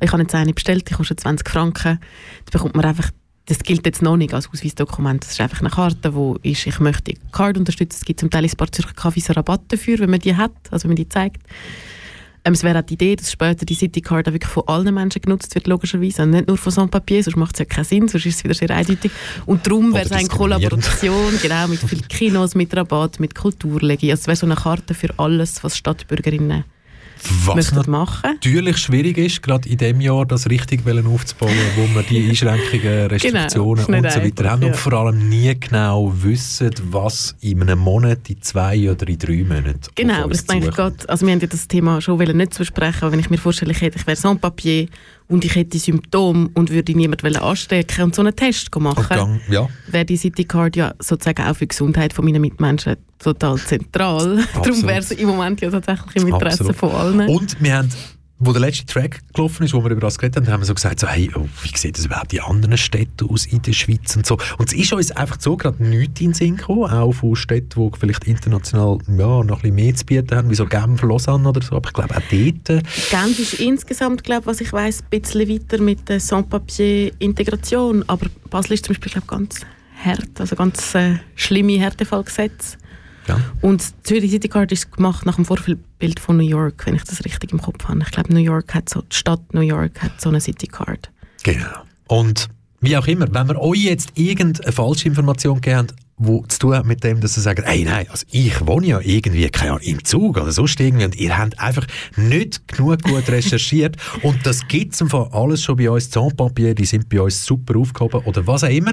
[0.00, 2.00] ich habe jetzt eine bestellt, die kostet 20 Franken,
[2.46, 3.10] da bekommt man einfach
[3.46, 5.22] das gilt jetzt noch nicht als Ausweisdokument.
[5.22, 7.98] Das ist einfach eine Karte, wo ist, ich möchte die Card unterstützen.
[8.00, 10.84] Es gibt zum Teil ein paar Zürcher Kaffees Rabatt dafür, wenn man die hat, also
[10.84, 11.42] wenn man die zeigt.
[12.46, 15.52] Ähm, es wäre auch die Idee, dass später die City-Card wirklich von allen Menschen genutzt
[15.56, 16.22] wird, logischerweise.
[16.22, 18.54] Und nicht nur von Sans-Papier, sonst macht es ja keinen Sinn, sonst ist es wieder
[18.54, 19.10] sehr eindeutig.
[19.46, 24.12] Und darum wäre es eine Kollaboration, genau, mit vielen Kinos, mit Rabatt, mit Kulturlegi.
[24.12, 26.64] Also es wäre so eine Karte für alles, was Stadtbürgerinnen
[27.44, 28.20] was machen.
[28.22, 33.06] natürlich schwierig ist, gerade in dem Jahr das richtig aufzubauen, wo wir die Einschränkungen, genau,
[33.06, 37.78] Restriktionen genau, und so weiter haben und vor allem nie genau wissen, was in einem
[37.78, 41.40] Monat, in zwei oder in drei Monaten Genau, aber ich denke gerade, also wir haben
[41.40, 44.06] ja das Thema schon nicht zu besprechen, aber wenn ich mir vorstelle, ich, hätte, ich
[44.06, 44.88] wäre Sans-Papier
[45.28, 49.68] und ich hätte Symptome und würde niemanden anstecken und so einen Test machen, ja.
[49.88, 54.44] wäre die Citycard ja sozusagen auch für die Gesundheit von meinen Mitmenschen total zentral.
[54.54, 56.76] Darum wäre es im Moment ja tatsächlich im Interesse Absolut.
[56.76, 57.28] von allen.
[57.28, 57.88] Und wir haben
[58.38, 60.74] wo der letzte Track gelaufen ist, wo wir über das geredet haben, haben wir so
[60.74, 64.14] gesagt, so, hey, oh, wie sieht das überhaupt die anderen Städte aus in der Schweiz
[64.14, 64.36] und so.
[64.58, 67.90] Und es ist uns einfach so gerade nichts in den Sinn gekommen, auch von Städten,
[67.90, 71.48] die vielleicht international ja, noch ein bisschen mehr zu bieten haben, wie so Genf, Lausanne
[71.48, 72.84] oder so, aber ich glaube auch dort.
[73.10, 78.74] Genf ist insgesamt, glaube was ich weiß, ein bisschen weiter mit der Sans-Papier-Integration, aber Basel
[78.74, 79.60] ist zum Beispiel, glaube ganz
[80.04, 82.76] hart, also ganz äh, schlimme Härtefallgesetze.
[83.28, 83.40] Ja.
[83.60, 87.24] Und Zürich City Card ist gemacht nach dem Vorbild von New York, wenn ich das
[87.24, 88.00] richtig im Kopf habe.
[88.02, 91.10] Ich glaube, New York hat so, die Stadt New York hat so eine City Card.
[91.42, 91.84] Genau.
[92.08, 92.48] Und
[92.80, 96.74] wie auch immer, wenn wir euch jetzt irgendeine falsche Information gegeben haben, die zu tun
[96.74, 99.82] hat mit dem, dass sie sagen, hey, nein, also ich wohne ja irgendwie, keine Ahnung,
[99.82, 104.66] im Zug oder sonst irgendwie und ihr habt einfach nicht genug gut recherchiert und das
[104.66, 108.64] gibt es alles schon bei uns, Zahnpapier, die sind bei uns super aufgehoben oder was
[108.64, 108.92] auch immer.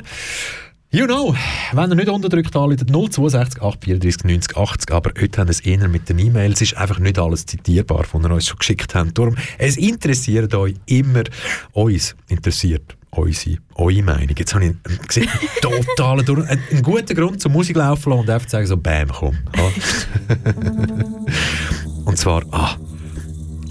[0.93, 1.33] You know,
[1.71, 6.07] wenn ihr nicht unterdrückt anruft, 062 834 90 80, aber heute haben es eher mit
[6.07, 9.17] den E-Mails, es ist einfach nicht alles zitierbar, was ihr uns schon geschickt habt.
[9.17, 11.23] Darum, es interessiert euch immer,
[11.71, 14.35] uns interessiert unsere, eure Meinung.
[14.37, 15.29] Jetzt habe ich gesehen,
[15.63, 19.35] totalen Durch einen guten Grund zum Musik laufen lassen und einfach sagen so, bam, komm.
[19.57, 19.71] Ah.
[22.05, 22.77] und zwar, ah,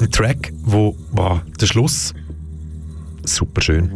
[0.01, 2.15] ein Track, wo, wow, der Schluss,
[3.25, 3.93] super schön.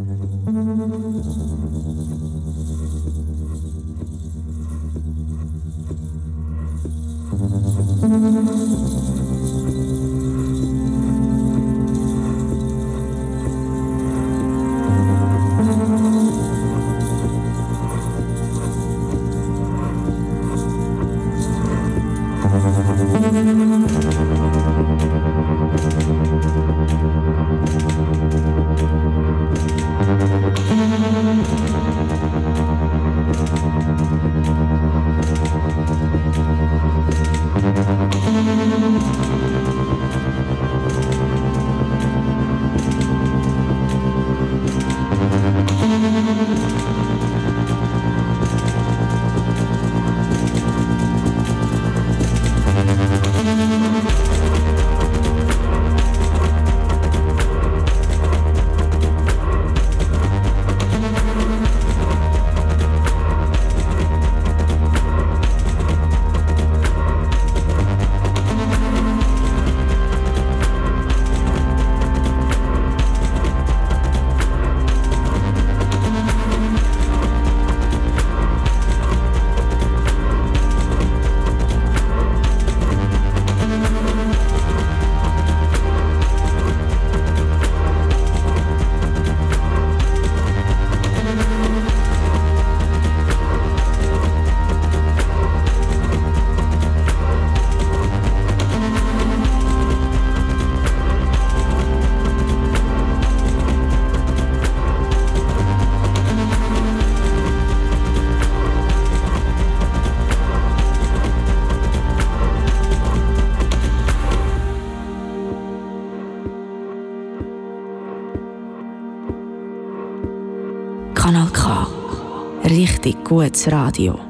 [123.27, 124.26] Gutes Radio.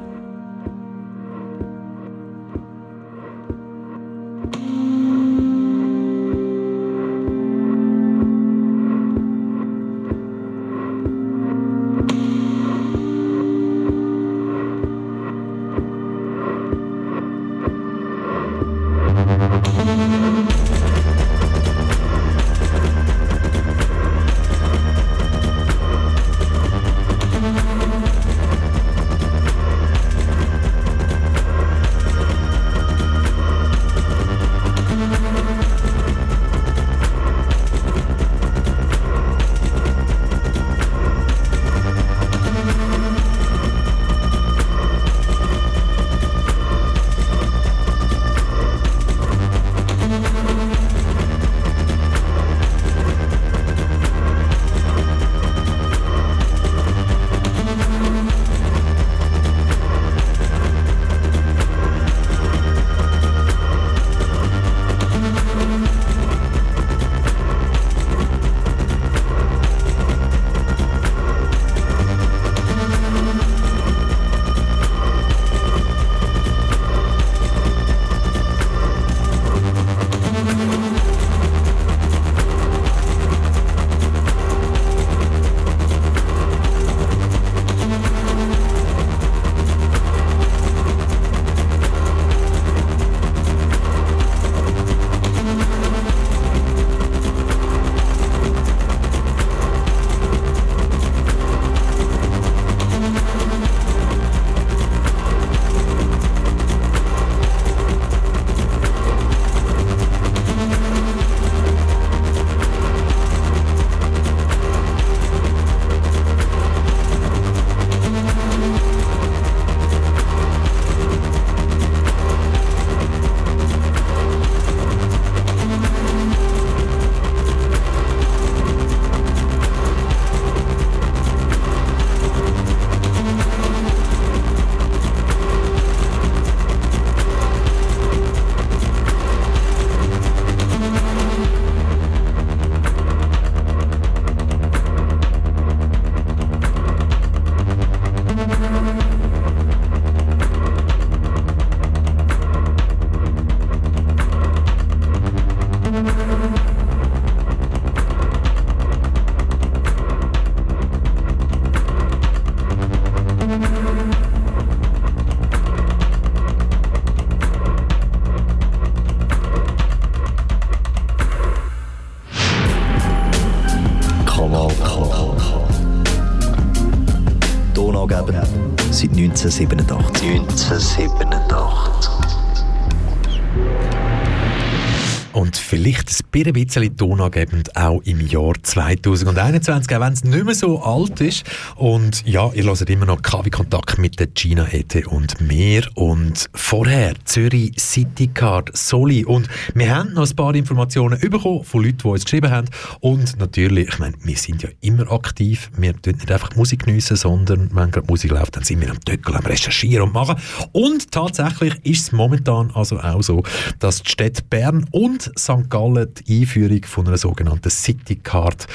[185.37, 190.81] Und vielleicht ein bisschen tonangebend auch im Jahr 2021, auch wenn es nicht mehr so
[190.81, 191.43] alt ist.
[191.75, 195.83] Und ja, ihr hört immer noch KW Kontakt mit der Gina Ete und mir.
[195.93, 199.25] Und vorher Zürich Citycard Soli.
[199.25, 202.67] Und wir haben noch ein paar Informationen bekommen von Leuten, die uns geschrieben haben.
[203.01, 205.69] Und natürlich, ich meine, wir sind ja immer aktiv.
[205.77, 208.99] Wir tun nicht einfach Musik geniessen, sondern wenn gerade Musik läuft, dann sind wir am
[209.01, 210.37] Töckeln, am Recherchieren und machen.
[210.71, 213.43] Und tatsächlich ist es momentan also auch so,
[213.77, 215.69] dass die Städte Bern und St.
[215.69, 218.67] Gallen die Einführung von einer sogenannten City Card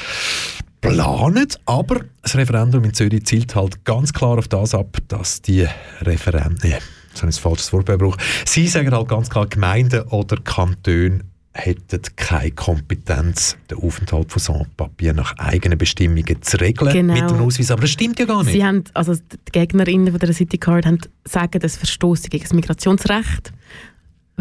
[0.81, 5.67] planen, aber das Referendum in Zürich zielt halt ganz klar auf das ab, dass die
[6.01, 6.75] Referenten,
[7.15, 8.19] so ein falsches Wort brauche.
[8.47, 11.21] Sie sagen halt ganz klar, Gemeinden oder Kantone
[11.55, 17.13] hätten keine Kompetenz, den Aufenthalt von Sans-Papier nach eigenen Bestimmungen zu regeln Genau.
[17.15, 17.71] mit dem Ausweis.
[17.71, 18.55] Aber das stimmt ja gar nicht.
[18.55, 23.53] Sie haben, also die Gegnerinnen von der Citycard haben sagen, das verstoße gegen das Migrationsrecht,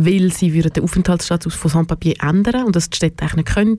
[0.06, 3.78] weil sie würden den Aufenthaltsstatus von Sans-Papier ändern und das die Städte eigentlich nicht können.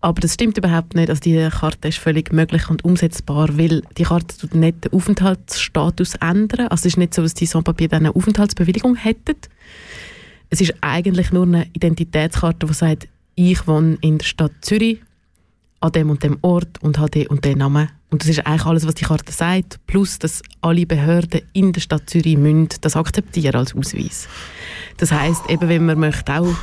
[0.00, 1.10] Aber das stimmt überhaupt nicht.
[1.10, 6.14] Also die Karte ist völlig möglich und umsetzbar, weil die Karte tut nicht den Aufenthaltsstatus
[6.16, 6.68] ändern.
[6.68, 9.36] Also es ist nicht so, dass die Sans-Papier dann eine Aufenthaltsbewilligung hätten.
[10.50, 15.00] Es ist eigentlich nur eine Identitätskarte, die sagt, ich wohne in der Stadt Zürich
[15.80, 17.88] an dem und dem Ort und habe den und den Namen.
[18.10, 21.80] Und das ist eigentlich alles, was die Karte sagt, plus dass alle Behörden in der
[21.80, 24.28] Stadt Zürich müssen das akzeptieren als Ausweis.
[24.96, 26.54] Das heißt, eben wenn man möchte auch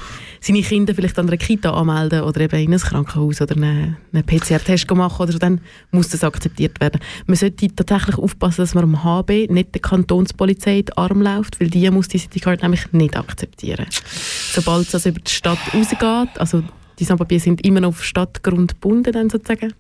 [0.41, 4.25] seine Kinder vielleicht an einer Kita anmelden oder eben in ein Krankenhaus oder einen, einen
[4.25, 5.61] PCR-Test machen oder so, dann
[5.91, 7.01] muss das akzeptiert werden.
[7.25, 11.59] Man sollte tatsächlich aufpassen, dass man am HB nicht der Kantonspolizei in den Arm läuft,
[11.59, 13.87] weil die muss die Citycard nämlich nicht akzeptieren.
[13.89, 16.63] Sobald es also über die Stadt rausgeht, also
[16.99, 19.73] die Sans-Papier sind immer noch auf Stadtgrund gebunden dann sozusagen,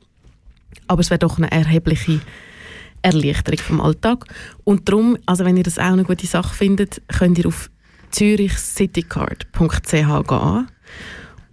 [0.87, 2.21] aber es wäre doch eine erhebliche
[3.01, 4.25] Erleichterung vom Alltag.
[4.63, 7.69] Und darum, also wenn ihr das auch eine gute Sache findet, könnt ihr auf
[8.11, 10.67] zürichcitycard.ch gehen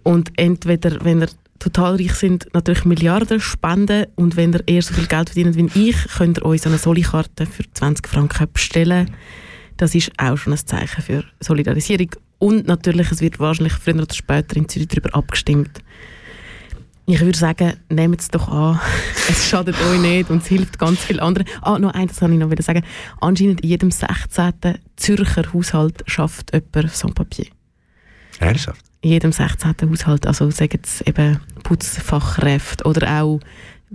[0.03, 1.29] und entweder, wenn ihr
[1.59, 5.89] total reich sind, natürlich Milliarden spenden und wenn ihr eher so viel Geld verdient wie
[5.89, 9.11] ich, könnt ihr euch so eine Soli-Karte für 20 Franken bestellen.
[9.77, 12.09] Das ist auch schon ein Zeichen für Solidarisierung.
[12.39, 15.79] Und natürlich, es wird wahrscheinlich früher oder später in Zürich darüber abgestimmt.
[17.05, 18.79] Ich würde sagen, nehmt es doch an.
[19.29, 21.47] Es schadet euch nicht und es hilft ganz vielen anderen.
[21.61, 22.83] Ah, noch eins kann ich noch wieder sagen.
[23.21, 24.53] Anscheinend in jedem 16.
[24.97, 27.45] Zürcher Haushalt schafft jemand Sans-Papier.
[28.39, 28.83] Ernsthaft?
[28.99, 29.75] In jedem 16.
[29.89, 30.27] Haushalt.
[30.27, 33.39] Also sagen es eben Putzfachkräfte oder auch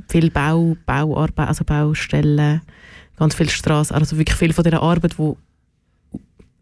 [0.08, 2.62] viel Bau, Bauarbeit, also Baustellen,
[3.16, 3.94] ganz viel Straßen.
[3.94, 5.34] Also wirklich viel von dieser Arbeit, die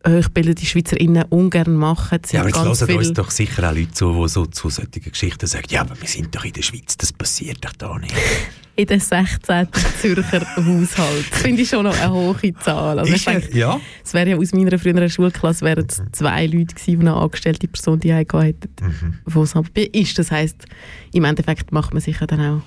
[0.08, 2.20] hochgebildete SchweizerInnen ungern machen.
[2.30, 5.46] Ja, aber jetzt hören uns doch sicher auch Leute zu, die so zu solchen Geschichten
[5.46, 8.14] sagen, ja, aber wir sind doch in der Schweiz, das passiert doch da nicht.
[8.76, 9.68] in den 16.
[10.00, 11.24] Zürcher Haushalt.
[11.30, 12.98] Das finde ich schon noch eine hohe Zahl.
[12.98, 13.80] Also ich Ist denke, ja.
[14.04, 17.68] es wäre ja aus meiner früheren Schulklasse wären es zwei Leute gewesen, die eine angestellte
[17.68, 19.14] Person die hätten, Mhm.
[19.24, 20.18] wo es Sans-Papier ist.
[20.18, 20.66] Das heisst,
[21.12, 22.62] im Endeffekt macht man sich ja dann auch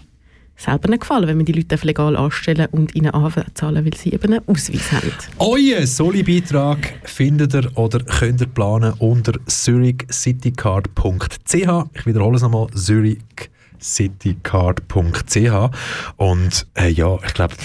[0.59, 4.11] selber einen Gefallen, wenn man die Leute einfach legal anstellen und ihnen anzahlen, weil sie
[4.11, 5.13] eben einen Ausweis haben.
[5.39, 11.53] Euren Soli-Beitrag findet ihr oder könnt ihr planen unter zurichcitycard.ch.
[11.53, 15.71] Ich wiederhole es nochmal, zurichcitycard.ch.
[16.17, 17.55] Und äh, ja, ich glaube,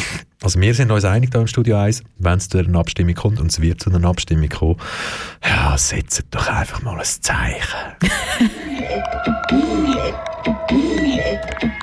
[0.43, 3.41] also wir sind uns einig da im Studio 1, wenn es zu einer Abstimmung kommt
[3.41, 4.77] und es wird zu einer Abstimmung kommen,
[5.45, 7.61] ja, setzt doch einfach mal ein Zeichen.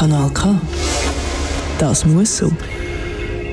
[0.00, 0.58] Kanal K.
[1.78, 2.50] Das muss so.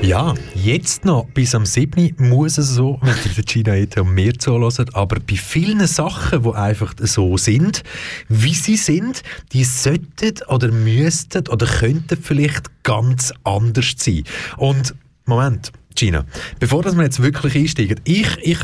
[0.00, 2.14] Ja, jetzt noch bis am 7.
[2.20, 4.94] muss es so, wenn ihr der Gina Ete und mir zuhört.
[4.94, 7.82] Aber bei vielen Sachen, die einfach so sind,
[8.30, 9.22] wie sie sind,
[9.52, 14.24] die sollten oder müssten oder könnten vielleicht ganz anders sein.
[14.56, 14.94] Und
[15.26, 16.24] Moment, Gina,
[16.60, 18.58] bevor dass wir jetzt wirklich einsteigen, ich, ich,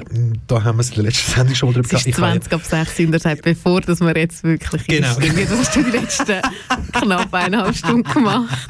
[0.46, 2.48] da haben wir es in der letzten Sendung schon mal drüber Es ist gesagt, ich
[2.48, 5.08] 20 ab 6 und er sagt, bevor dass wir jetzt wirklich Genau.
[5.08, 5.36] einsteigen.
[5.48, 6.40] Das hast du die letzten
[6.92, 8.68] knapp eineinhalb Stunden gemacht.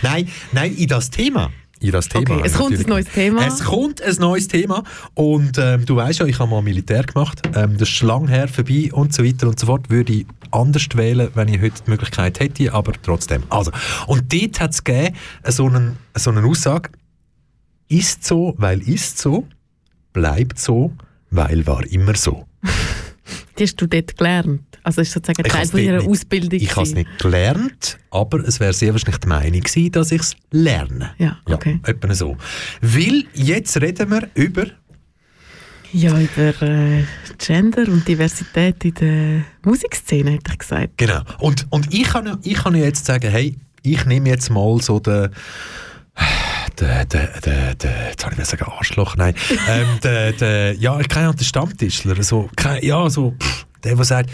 [0.00, 1.50] Nein, nein, in das Thema.
[1.78, 2.36] In das Thema.
[2.36, 2.86] Okay, es kommt natürlich.
[2.86, 3.46] ein neues Thema.
[3.46, 4.82] Es kommt ein neues Thema.
[5.12, 7.42] Und ähm, du weißt ja, ich habe mal Militär gemacht.
[7.54, 9.90] Ähm, das ist lang her vorbei und so weiter und so fort.
[9.90, 13.42] Würde ich anders wählen, wenn ich heute die Möglichkeit hätte, aber trotzdem.
[13.50, 13.72] Also,
[14.06, 15.14] und dort hat es gegeben,
[15.46, 16.88] so, einen, so eine Aussage,
[17.88, 19.46] ist so, weil ist so,
[20.12, 20.92] bleibt so,
[21.30, 22.46] weil war immer so.
[23.58, 24.62] Die hast du dort gelernt.
[24.82, 26.60] Also ist sozusagen Ich Teil von ihrer nicht- Ausbildung.
[26.60, 30.20] Ich habe es nicht gelernt, aber es wäre sehr wahrscheinlich die Meinung gewesen, dass ich
[30.20, 31.12] es lerne.
[31.18, 31.80] Ja, okay.
[31.84, 32.36] Ja, etwa so.
[32.82, 34.66] Weil jetzt reden wir über
[35.92, 37.04] Ja, über äh,
[37.38, 40.98] Gender und Diversität in der Musikszene, hätte ich gesagt.
[40.98, 41.22] Genau.
[41.38, 45.30] Und, und ich, kann, ich kann jetzt sagen, hey, ich nehme jetzt mal so den.
[46.78, 49.34] Der, der, der, der, jetzt soll ich nicht sagen Arschloch, nein.
[49.68, 54.04] ähm, der, der, ja, ich kenne den Stammtischler, so, kein- ja, so, pff, der, der
[54.04, 54.30] sagt,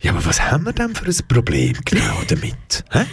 [0.00, 2.84] ja, aber was haben wir denn für ein Problem genau damit?
[2.90, 3.04] Hä?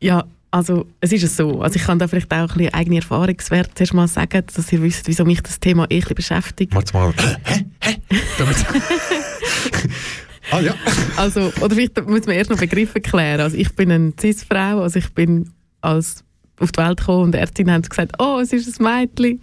[0.00, 1.60] Ja, also es ist es so.
[1.62, 4.82] Also ich kann da vielleicht auch ein bisschen eigene Erfahrungswerte zuerst mal sagen, dass ihr
[4.82, 6.74] wisst, wieso mich das Thema eh ein bisschen beschäftigt.
[6.74, 7.12] Warte mal,
[7.44, 7.64] hä?
[7.80, 7.96] Hä?
[10.50, 10.74] Ah ja.
[11.16, 13.40] Also, oder vielleicht muss man erst noch Begriffe klären.
[13.42, 15.50] Also ich bin eine Cis-Frau, also ich bin
[15.82, 16.24] als
[16.60, 19.40] auf die Welt gekommen und die Ärztin haben gesagt, oh, es ist ein Mädchen.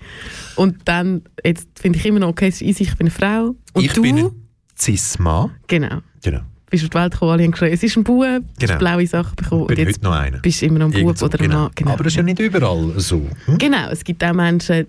[0.56, 3.56] Und dann, jetzt finde ich immer noch, okay, es ist easy, ich bin eine Frau.
[3.74, 4.32] Und ich du, bin ein
[4.78, 5.52] Cis-Mann.
[5.68, 6.42] genau, Genau.
[6.70, 8.74] bist auf die Welt gekommen, alle haben geschrien, es ist ein Bub, du Genau.
[8.74, 9.62] hast blaue Sachen bekommen.
[9.64, 10.38] Ich bin und jetzt heute noch einer.
[10.40, 11.60] bist du immer noch ein Bub oder ein genau.
[11.64, 11.72] Mann.
[11.76, 11.92] Genau.
[11.92, 13.22] Aber das ist ja nicht überall so.
[13.46, 13.58] Hm?
[13.58, 14.88] Genau, es gibt auch Menschen,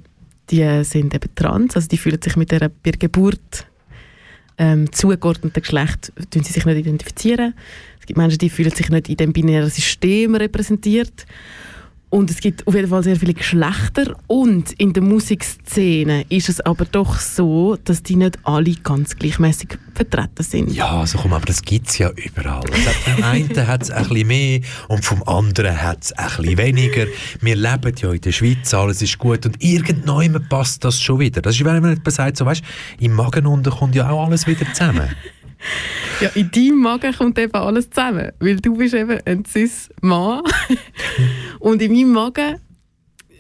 [0.51, 3.67] die sind eben trans, also die fühlen sich mit der bei der Geburt
[4.59, 7.55] ähm, zugeordneten Geschlecht tun sie sich nicht identifizieren.
[8.01, 11.27] Es gibt Menschen, die fühlen sich nicht in dem binären System repräsentiert.
[12.09, 14.17] Und es gibt auf jeden Fall sehr viele Geschlechter.
[14.29, 19.79] Und in der Musikszene ist es aber doch so, dass die nicht alle ganz gleichmäßig
[19.93, 20.73] vertreten sind.
[20.73, 22.63] Ja, so komm, aber das gibt es ja überall.
[22.71, 26.59] Also vom einen hat es ein bisschen mehr und vom anderen hat es ein bisschen
[26.59, 27.07] weniger.
[27.41, 31.43] Wir leben ja in der Schweiz, alles ist gut und irgendwann passt das schon wieder.
[31.43, 32.63] Das ist, wenn man nicht sagt, so weißt,
[33.01, 35.09] im Magen unten kommt ja auch alles wieder zusammen.
[36.21, 40.41] Ja, in deinem Magen kommt eben alles zusammen, weil du bist eben ein cis-Mann
[41.59, 42.57] und in meinem Magen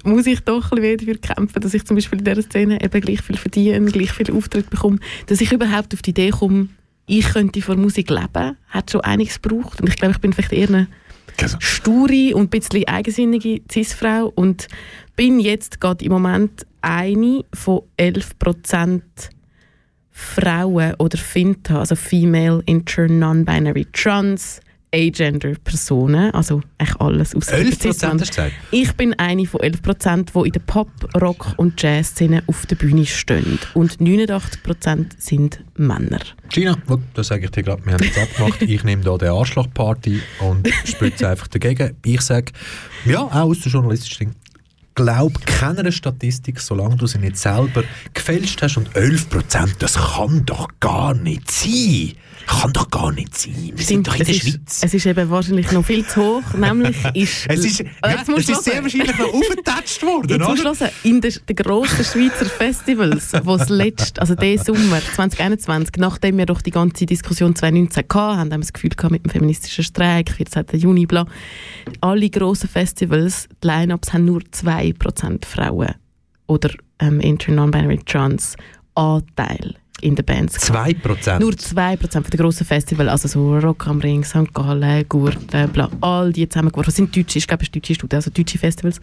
[0.04, 3.00] muss ich doch ein bisschen dafür kämpfen, dass ich zum Beispiel in dieser Szene eben
[3.00, 6.68] gleich viel verdiene, gleich viel Auftritt bekomme, dass ich überhaupt auf die Idee komme,
[7.06, 9.80] ich könnte von Musik leben, hat schon einiges gebraucht.
[9.80, 10.88] Und ich glaube, ich bin vielleicht eher eine
[11.60, 14.68] sture und ein bisschen eigensinnige Cis-Frau und
[15.14, 19.02] bin jetzt gerade im Moment eine von 11%
[20.18, 28.32] Frauen oder FINTA, also Female, Inter, Non-Binary, Trans, Agender-Personen, also eigentlich alles aus 11 Prozent?
[28.70, 33.04] Ich bin eine von 11%, die in der Pop-, Rock- und Jazz-Szene auf der Bühne
[33.04, 33.58] stehen.
[33.74, 36.20] Und 89% sind Männer.
[36.48, 36.78] Gina,
[37.12, 38.62] das sage ich dir gerade, wir haben jetzt abgemacht.
[38.62, 41.94] ich nehme hier den Arschlochparty und spitze einfach dagegen.
[42.06, 42.52] Ich sage,
[43.04, 44.34] ja, auch aus der journalistischen
[44.96, 48.78] glaube keiner Statistik, solange du sie nicht selber gefälscht hast.
[48.78, 52.14] Und 11%, das kann doch gar nicht sein.
[52.46, 53.72] Kann doch gar nicht sein.
[53.74, 54.80] Wir sind doch in es der ist, Schweiz.
[54.82, 56.54] Es ist eben wahrscheinlich noch viel zu hoch.
[56.56, 57.46] Nämlich ist...
[57.48, 60.68] Es ist, ja, jetzt musst es ist sehr wahrscheinlich noch aufgetatscht worden, Jetzt musst du
[60.70, 60.80] oder?
[60.80, 66.38] hören, in den, den grossen Schweizer Festivals, wo es letzt, also diesen Sommer 2021, nachdem
[66.38, 69.82] wir doch die ganze Diskussion 2019 hatten, haben wir das Gefühl gehabt mit dem feministischen
[69.82, 70.66] Streik, 14.
[70.74, 71.26] Juni, bla,
[72.00, 75.94] alle grossen Festivals, die Line-Ups haben nur 2% Frauen
[76.46, 76.70] oder
[77.00, 78.56] ähm, Inter, Non-Binary, Trans
[78.94, 80.66] Anteil in den Bands.
[80.66, 81.04] gehabt.
[81.04, 81.40] 2%.
[81.40, 84.52] Nur 2% von den grossen Festivals, also so Rock am Ring, St.
[84.52, 86.92] Gallen, Gurten, bla, all die zusammengeworfen.
[86.92, 89.00] Sind deutsche, ich glaube, es ist deutsche Studie, also deutsche Festivals.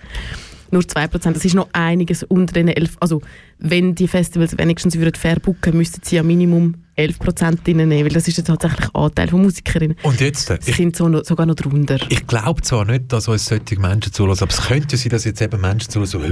[0.71, 2.97] Nur 2%, das ist noch einiges unter den 11.
[2.99, 3.21] Also,
[3.59, 8.27] wenn die Festivals wenigstens würden fair booken, müssten sie ja Minimum 11% reinnehmen, weil das
[8.27, 9.97] ist ja tatsächlich Anteil von Musikerinnen.
[10.01, 11.97] Und jetzt, äh, Sie ich, sind so noch, sogar noch drunter.
[12.09, 15.41] ich glaube zwar nicht, dass uns solche Menschen zulassen, aber es könnte sein, dass jetzt
[15.41, 16.27] eben Menschen zulassen, so,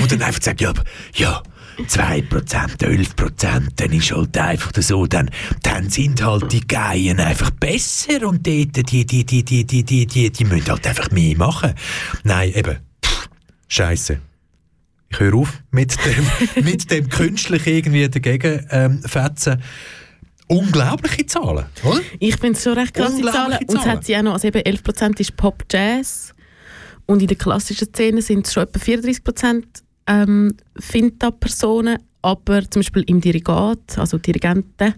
[0.00, 0.72] wo dann einfach sagen, ja,
[1.14, 1.42] ja,
[1.86, 5.30] 2%, 11%, dann ist halt einfach so, dann,
[5.62, 9.84] dann sind halt die Geien einfach besser und die, die, die, die, die, die, die,
[9.84, 11.74] die, die, die müssen halt einfach mehr machen.
[12.24, 12.78] Nein, eben,
[13.68, 14.20] Scheiße.
[15.10, 19.62] Ich höre auf mit dem, mit dem künstlich irgendwie dagegen ähm, fetzen.
[20.48, 22.00] Unglaubliche Zahlen, oder?
[22.18, 23.58] Ich finde es schon recht krasse Zahlen.
[23.66, 26.34] Und es hat sie auch noch, also eben 11% ist Pop-Jazz.
[27.04, 29.64] Und in der klassischen Szene sind es schon etwa 34%
[30.08, 31.98] ähm, Finta-Personen.
[32.20, 34.94] Aber zum Beispiel im Dirigat, also Dirigenten,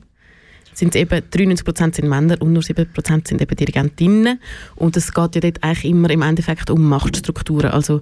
[0.72, 4.40] sind eben 93% sind Männer und nur 7% sind eben Dirigentinnen.
[4.76, 7.70] Und es geht ja dort eigentlich immer im Endeffekt um Machtstrukturen.
[7.70, 8.00] Also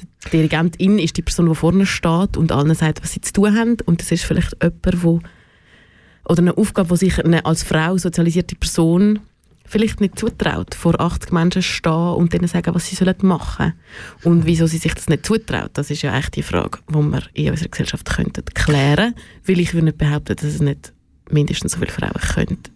[0.00, 3.56] die Dirigentin ist die Person, die vorne steht und allen sagt, was sie zu tun
[3.56, 3.76] haben.
[3.86, 5.20] Und das ist vielleicht jemand, der
[6.24, 9.20] oder eine Aufgabe, die sich eine als Frau sozialisierte Person
[9.72, 13.72] vielleicht nicht zutraut, vor 80 Menschen stehen und denen sagen, was sie sollen machen
[14.22, 17.22] Und wieso sie sich das nicht zutraut, das ist ja eigentlich die Frage, die wir
[17.32, 19.14] in unserer Gesellschaft könnten klären
[19.46, 20.92] weil ich würde nicht behaupten, dass es nicht
[21.30, 22.72] mindestens so viele Frauen könnten.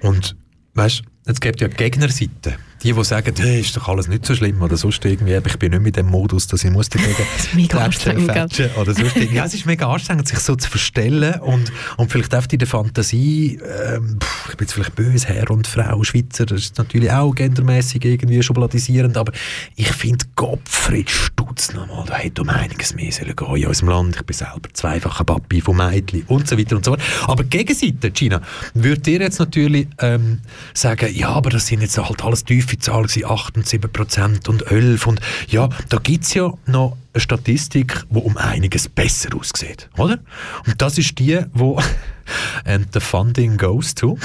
[0.00, 0.36] Und
[0.74, 2.56] weißt, es gibt ja die Gegnerseite.
[2.82, 5.58] Die, die sagen, hey, ist doch alles nicht so schlimm oder sonst irgendwie, aber ich
[5.58, 7.14] bin nicht mit dem Modus, dass ich muss dagegen
[7.54, 9.36] mega anstrengend, oder sonst irgendwie.
[9.36, 12.68] Ja, es ist mega anstrengend, sich so zu verstellen und, und vielleicht auch in der
[12.68, 17.10] Fantasie, ähm, pff, ich bin jetzt vielleicht böse, Herr und Frau, Schweizer, das ist natürlich
[17.12, 19.32] auch gendermäßig irgendwie schubladisierend, aber
[19.76, 24.16] ich finde, Gottfried Stutz nochmal, da hätte um einiges mehr sollen gehen in unserem Land.
[24.16, 27.02] Ich bin selber zweifacher Papi von Mädchen und so weiter und so fort.
[27.26, 28.40] Aber die Gegenseite, Gina,
[28.74, 30.40] würdet ihr jetzt natürlich ähm,
[30.74, 32.44] sagen, ja, aber das sind jetzt halt alles
[32.76, 36.96] tiefe gewesen, 8 und 7 Prozent und 11 und ja, da gibt es ja noch
[37.12, 40.18] eine Statistik, die um einiges besser aussieht, oder?
[40.66, 41.80] Und das ist die, wo
[42.64, 44.16] and the funding goes to.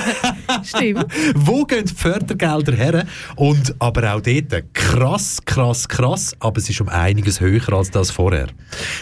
[0.62, 1.06] Stimmt.
[1.34, 3.06] Wo gehen die Fördergelder her?
[3.36, 8.10] Und aber auch dort krass, krass, krass, aber es ist um einiges höher als das
[8.10, 8.48] vorher.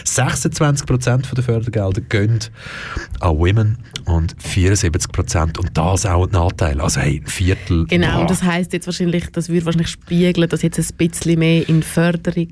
[0.05, 2.39] 26% der Fördergelder gehen
[3.19, 3.77] an Women
[4.07, 6.81] und 74% und das auch ein Anteil.
[6.81, 7.85] Also hey, ein Viertel.
[7.87, 8.21] Genau, Boah.
[8.21, 11.83] und das heisst jetzt wahrscheinlich, das würde wahrscheinlich spiegeln, dass jetzt ein bisschen mehr in
[11.83, 12.47] Förderung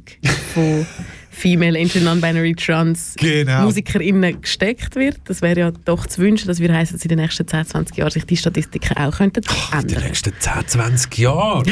[0.54, 0.86] von
[1.32, 3.64] Female, Inter, Non-Binary, Trans Genau.
[3.64, 5.18] MusikerInnen gesteckt wird.
[5.26, 6.48] Das wäre ja doch zu wünschen.
[6.48, 9.42] Das würde heißen, dass in den nächsten 10, 20 Jahren sich die Statistiken auch könnten
[9.44, 10.04] in den ändern.
[10.08, 11.66] nächsten 10, 20 Jahren.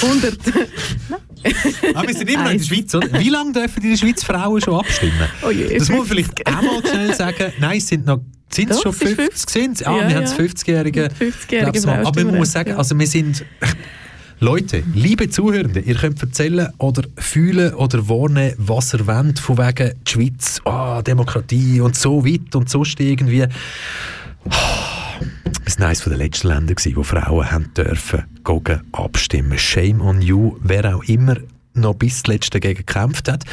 [0.00, 0.38] 100.
[1.94, 2.64] Aber wir sind immer noch in der.
[2.64, 3.18] Schweiz, oder?
[3.18, 5.12] Wie lange dürfen in der Schweiz Frauen schon abstimmen?
[5.42, 6.08] Oh je, das muss man 50.
[6.08, 7.52] vielleicht auch mal schnell sagen.
[7.58, 8.20] Nein, es sind noch
[8.52, 9.50] sind es schon es ist 50?
[9.50, 9.82] Sind's?
[9.82, 10.16] Ah, Ja, wir ja.
[10.16, 11.08] haben es 50-Jährige.
[11.18, 12.06] 50-jährige glaub's mal.
[12.06, 12.76] Aber man muss sagen, ja.
[12.76, 13.44] also wir sind...
[14.42, 19.92] Leute, liebe Zuhörende, ihr könnt erzählen oder fühlen oder warnen, was ihr wollt, von wegen
[20.06, 23.46] die Schweiz, ah, Demokratie und so weit und sonst irgendwie.
[25.66, 29.58] Es war eines der letzten Länder, wo Frauen haben dürfen gehen abstimmen.
[29.58, 31.36] Shame on you, wer auch immer
[31.74, 33.44] noch bis zuletzt dagegen gekämpft hat.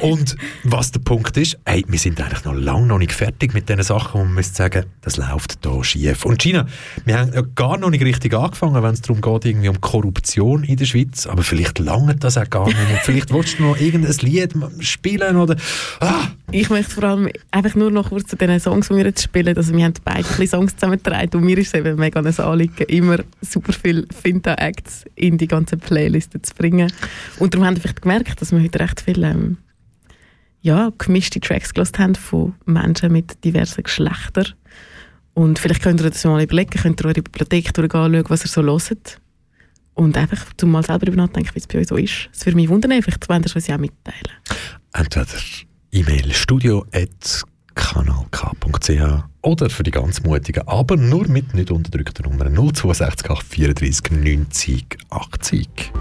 [0.00, 3.68] Und was der Punkt ist, ey, wir sind eigentlich noch lange noch nicht fertig mit
[3.68, 6.24] diesen Sachen, wo man müsste sagen, das läuft da schief.
[6.24, 6.66] Und China,
[7.04, 10.64] wir haben ja gar noch nicht richtig angefangen, wenn es darum geht, irgendwie um Korruption
[10.64, 12.78] in der Schweiz, aber vielleicht lange das auch gar nicht.
[12.78, 15.56] Und vielleicht willst du noch irgendein Lied spielen oder...
[16.00, 16.28] Ah.
[16.50, 19.54] Ich möchte vor allem einfach nur noch kurz zu den Songs, die wir jetzt spielen,
[19.54, 23.18] also wir haben beide Songs zusammengetragen und mir ist es eben mega ein Anliegen, immer
[23.42, 26.90] super viele Finta-Acts in die ganze Playliste zu bringen.
[27.38, 29.58] Und darum haben vielleicht gemerkt, dass wir heute recht viele ähm,
[30.60, 34.54] ja, gemischte Tracks gehört haben von Menschen mit diversen Geschlechtern.
[35.34, 38.48] Und vielleicht könnt ihr das mal überlegen, könnt ihr eure Bibliothek durchgehen, schauen, was ihr
[38.48, 39.20] so hört.
[39.94, 42.28] Und einfach zum mal selber darüber nachdenken, wie es bei euch so ist.
[42.32, 44.28] Es würde mich wundern, vielleicht wollt ihr es ja auch mitteilen.
[44.92, 45.26] Entweder
[45.90, 54.10] E-Mail studio.kanalk.ch oder für die ganz Mutigen, aber nur mit nicht unterdrückter Nummer 062 834
[54.10, 55.92] 90 80.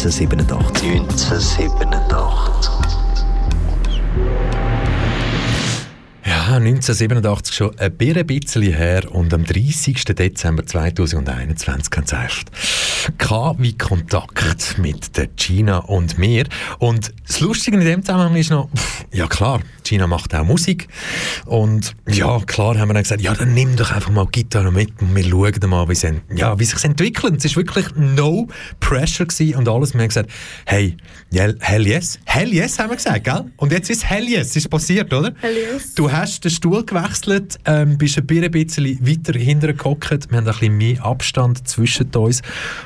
[0.00, 0.82] 1987.
[0.82, 2.70] 1987.
[6.24, 10.04] Ja, Ja, 1987 schon ein bisschen her und am 30.
[10.06, 12.50] Dezember 2021 haben sie erst
[13.58, 16.46] wie Kontakt mit der Gina und mir.
[16.78, 18.68] Und das Lustige in dem Zusammenhang ist noch,
[19.12, 20.88] ja klar, Gina macht auch Musik
[21.46, 25.00] und ja, klar haben wir dann gesagt, ja, dann nimm doch einfach mal Gitarre mit
[25.00, 27.44] und wir schauen mal, wie, sie, ja, wie sich entwickelt.
[27.44, 28.46] Es war wirklich no
[28.78, 29.26] pressure
[29.56, 29.94] und alles.
[29.94, 30.30] Wir haben gesagt,
[30.66, 30.96] hey,
[31.32, 33.44] hell yes, hell yes haben wir gesagt, gell?
[33.56, 35.32] Und jetzt ist hell yes, ist passiert, oder?
[35.40, 35.94] Hell yes.
[35.94, 40.52] Du hast den Stuhl gewechselt, ähm, bist ein bisschen weiter hinterher gehockt, wir haben ein
[40.52, 42.42] bisschen mehr Abstand zwischen uns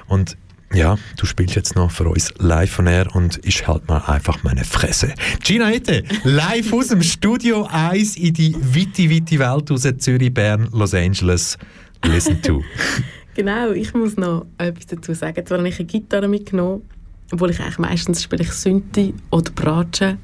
[0.07, 0.37] und
[0.75, 4.43] ja, du spielst jetzt noch für uns live von air und ich halt mal einfach
[4.43, 5.15] meine Fresse.
[5.43, 10.69] Gina Ette, live aus dem Studio 1 in die weite, weite Welt raus, Zürich, Bern,
[10.73, 11.57] Los Angeles.
[12.05, 12.63] Listen to.
[13.35, 15.45] genau, ich muss noch etwas dazu sagen.
[15.47, 16.83] Zwar habe ich eine Gitarre mitgenommen,
[17.33, 20.19] obwohl ich eigentlich meistens spiele ich Synthi oder Bratsche.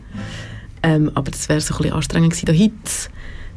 [0.83, 3.11] Ähm, aber das wäre so ein bisschen anstrengend gewesen, da Hits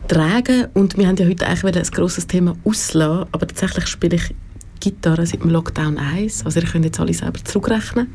[0.07, 0.68] tragen.
[0.74, 4.36] Und wir haben ja heute eigentlich ein grosses Thema auslassen, aber tatsächlich spiele ich
[4.84, 6.45] Gitarre seit dem Lockdown 1.
[6.45, 8.07] Also ihr könnt jetzt alle selber zurückrechnen.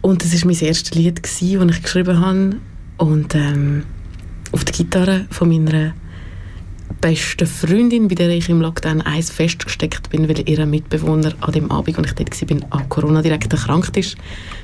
[0.00, 2.56] Und das war mein erstes Lied, das ich geschrieben habe.
[2.96, 3.84] Und ähm,
[4.52, 5.94] auf der Gitarre von meiner
[7.00, 11.70] besten Freundin, bei der ich im Lockdown 1 festgesteckt bin, weil ihr Mitbewohner an dem
[11.70, 14.16] Abend, als ich dort war, an Corona direkt erkrankt ist.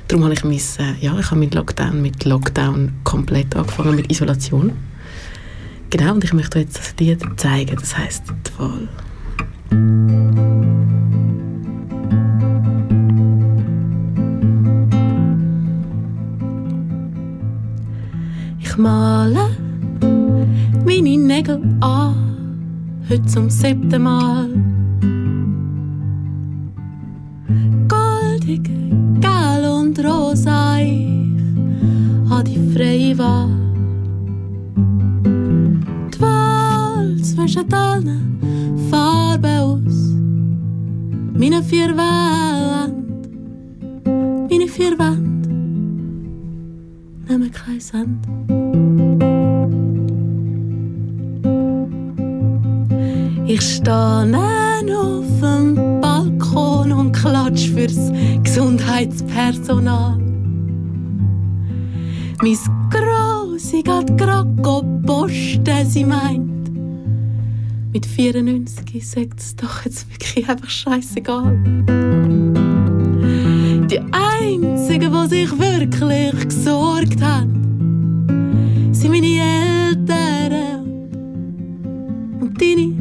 [0.07, 4.11] Darum habe ich, mein, äh, ja, ich habe meinen Lockdown mit Lockdown komplett angefangen, mit
[4.11, 4.73] Isolation.
[5.89, 8.89] Genau, und ich möchte euch das Lied zeigen, das heisst «Die Wahl».
[18.59, 19.49] Ich male
[20.85, 22.15] meine Nägel an,
[23.09, 24.49] heute zum siebten Mal.
[27.87, 28.69] Goldig,
[29.19, 31.09] gel und rosa, ich
[32.29, 33.49] habe die freie Wahl.
[36.13, 36.56] Die Wahl
[37.35, 38.39] zwischen allen
[38.89, 40.15] Farben aus,
[41.37, 43.29] meine vier Wände,
[44.49, 45.49] meine vier Wände,
[47.27, 48.25] nehmen kein Sand.
[53.45, 58.11] Ich stehe auf dem Balkon und klatsch fürs
[58.43, 60.17] Gesundheitspersonal.
[62.41, 62.57] Mein
[62.89, 66.56] Grossi geht grad posten, sie meint.
[67.97, 71.57] Mit 94 sagt es doch jetzt wirklich einfach scheißegal.
[73.89, 79.41] Die Einzigen, die sich wirklich gesorgt haben, sind meine
[79.89, 80.85] Eltern
[82.39, 82.93] und deine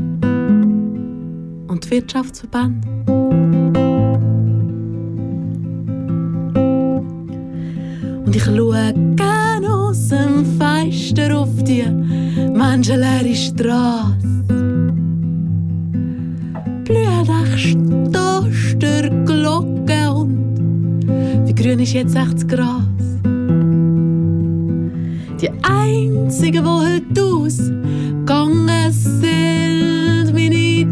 [1.69, 2.87] und die Wirtschaftsverband.
[8.25, 11.85] Und ich schaue gerne aus dem Fenster auf die
[12.55, 14.36] menschenleere Straße.
[16.87, 21.09] Blühen Stoster, Glocken und
[21.45, 22.85] wie grün ist jetzt echt das Gras.
[25.41, 30.87] Die einzigen, die heute ausgegangen sind, meine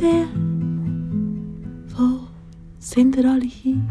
[0.00, 0.28] der?
[1.96, 2.20] Wo
[2.78, 3.82] sind ihr alle hin?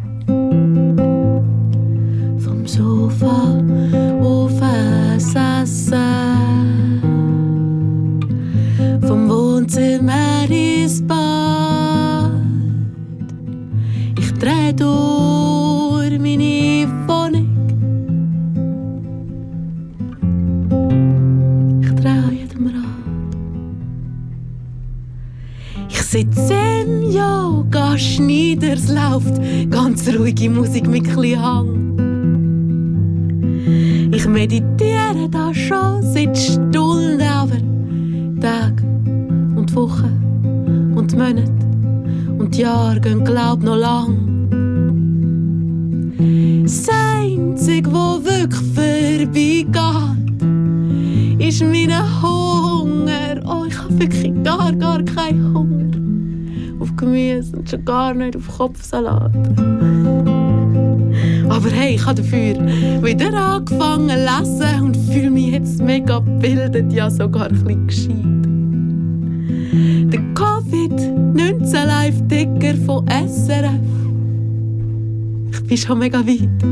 [75.90, 76.64] schon mega weit.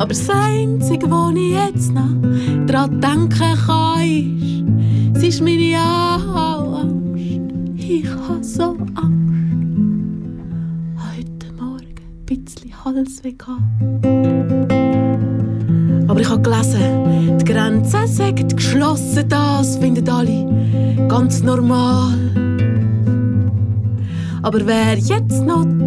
[0.00, 2.10] Aber das Einzige, wo ich jetzt noch
[2.66, 7.14] daran denken kann, ist, es ist meine Angst.
[7.76, 9.14] Ich habe so Angst.
[10.96, 13.36] Heute Morgen ein bisschen Halsweh
[16.08, 22.14] aber ich habe gelesen, die Grenzen sind geschlossen, das finden alle ganz normal.
[24.42, 25.77] Aber wer jetzt noch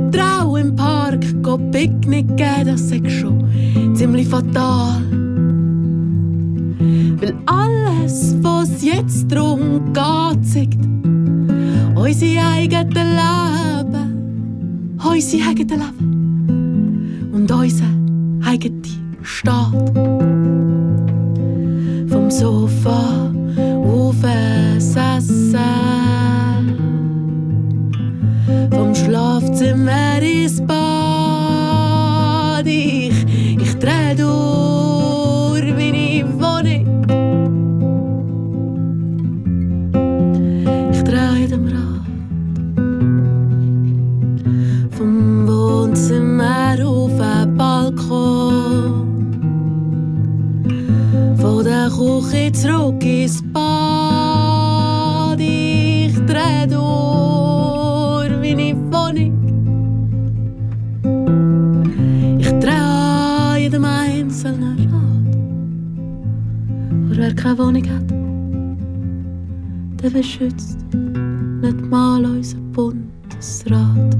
[67.41, 68.09] keine Wohnung hat,
[70.01, 74.15] dann beschützt nicht mal unser Bundesrat.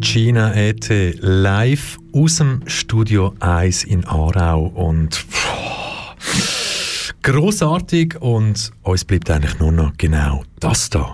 [0.00, 9.30] Gina Ete live aus dem Studio 1 in Aarau und pff, grossartig und uns bleibt
[9.30, 11.12] eigentlich nur noch genau das da.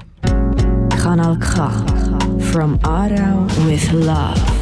[0.90, 1.72] Kanal K.
[2.52, 4.61] From Aarau with Love.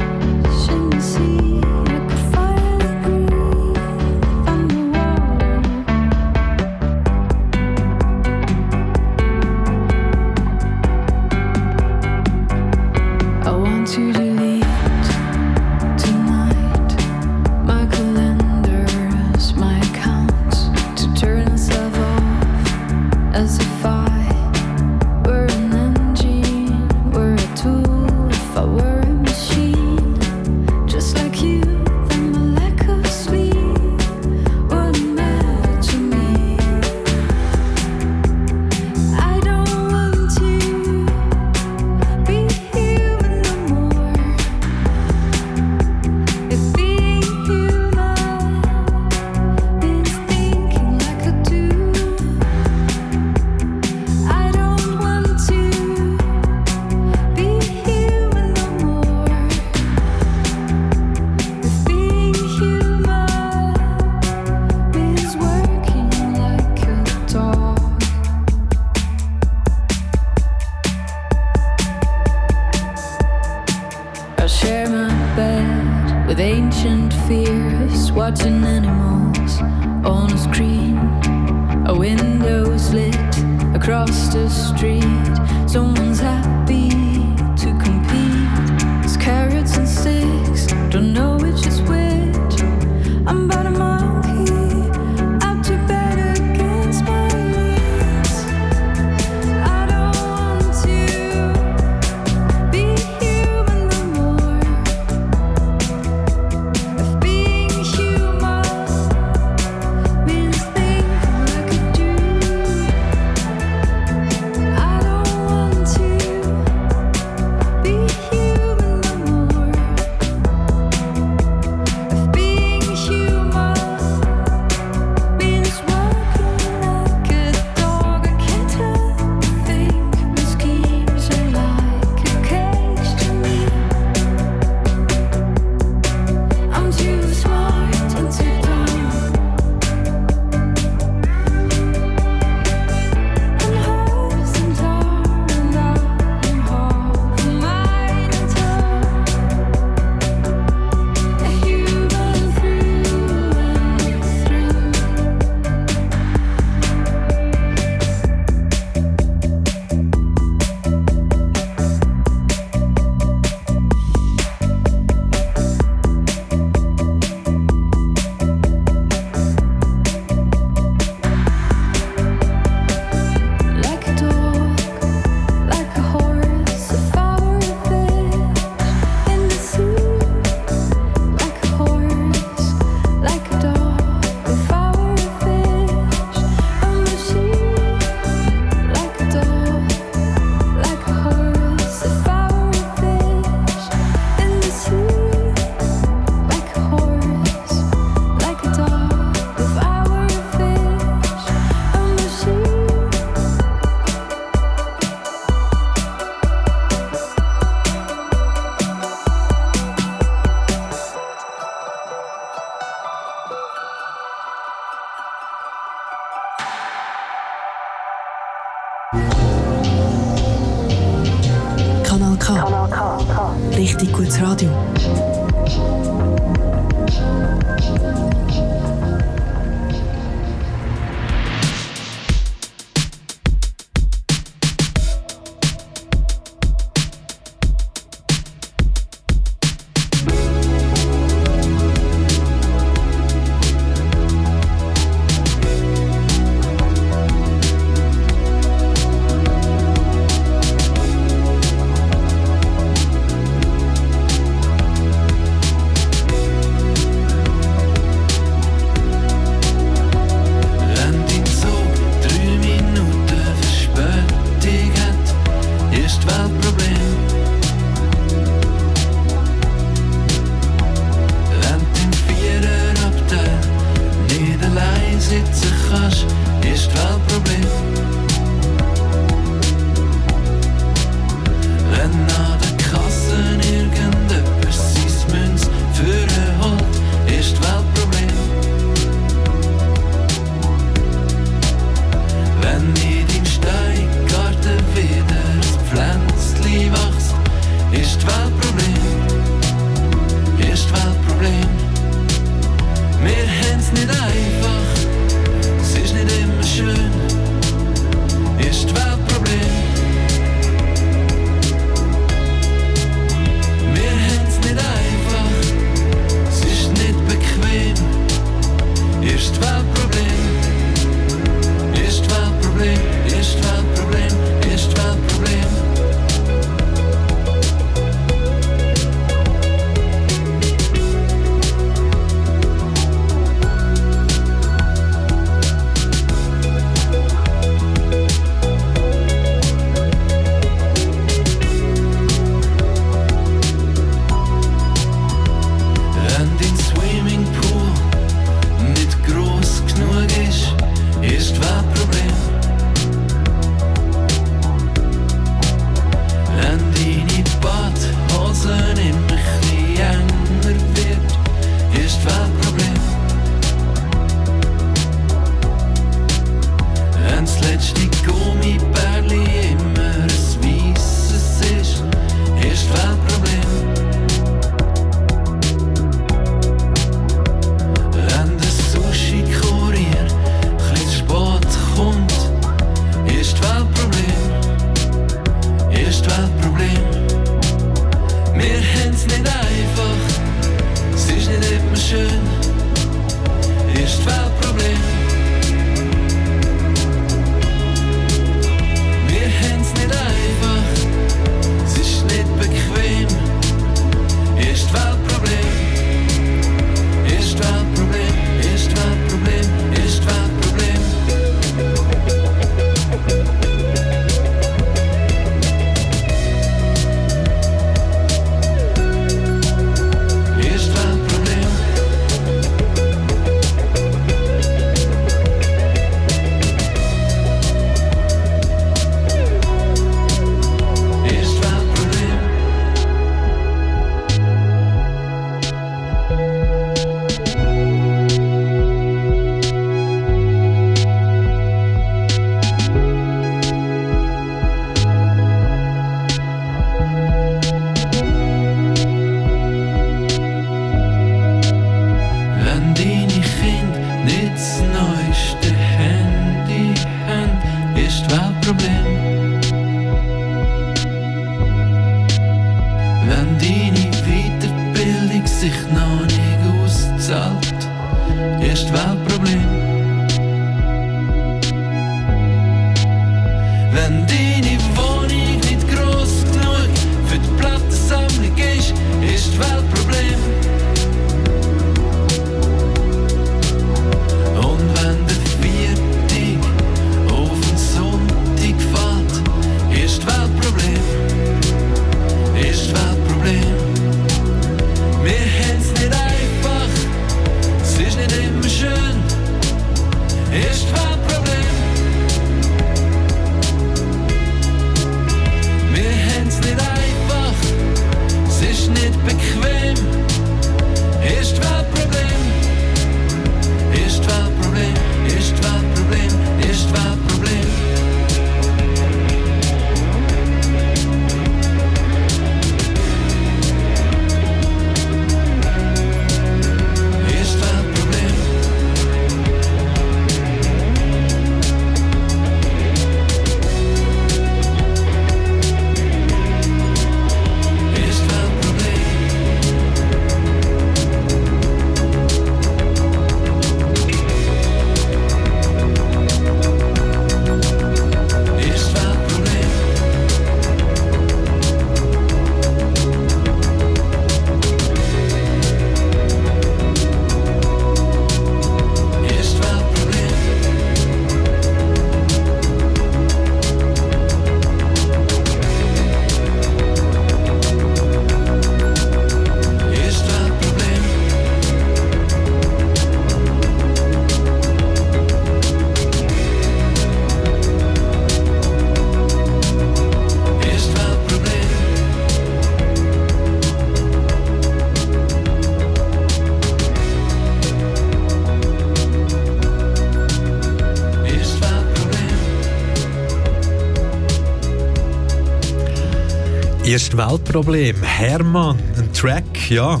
[597.18, 598.00] Weltproblem.
[598.00, 600.00] Hermann, ein Track, ja.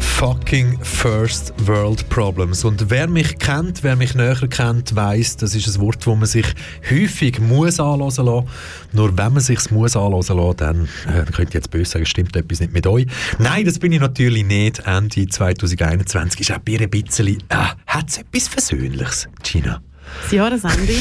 [0.00, 2.64] Fucking First World Problems.
[2.64, 6.26] Und wer mich kennt, wer mich näher kennt, weiß, das ist ein Wort, das man
[6.26, 6.46] sich
[6.88, 8.46] häufig muss anhören lassen.
[8.92, 12.36] Nur wenn man sich muss anhören lassen, dann äh, könnt ihr jetzt böse sagen, stimmt
[12.36, 13.06] etwas nicht mit euch.
[13.40, 14.86] Nein, das bin ich natürlich nicht.
[14.86, 17.56] Ende 2021 ist auch ein bisschen, äh,
[17.88, 19.82] hat es etwas Versöhnliches, Gina?
[20.22, 20.92] Das Jahresende.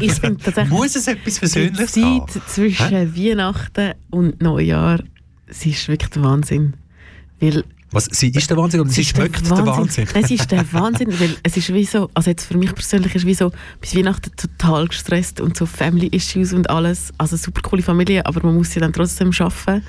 [0.00, 2.28] ich finde tatsächlich, Muss es etwas Versöhnliches die haben?
[2.28, 5.00] Zeit zwischen Weihnachten und Neujahr,
[5.48, 6.74] sie ist wirklich der Wahnsinn.
[7.40, 10.06] Weil Was, sie ist der Wahnsinn oder sie ist der schmeckt der Wahnsinn?
[10.14, 13.14] Nein, sie ist der Wahnsinn, weil es ist wie so, also jetzt für mich persönlich
[13.14, 13.50] ist wie so,
[13.80, 18.44] bis Weihnachten total gestresst und so Family Issues und alles, also super coole Familie, aber
[18.44, 19.82] man muss sie dann trotzdem schaffen.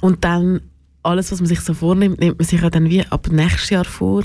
[0.00, 0.60] Und dann
[1.02, 3.84] alles, was man sich so vornimmt, nimmt man sich ja dann wie ab nächstes Jahr
[3.84, 4.24] vor.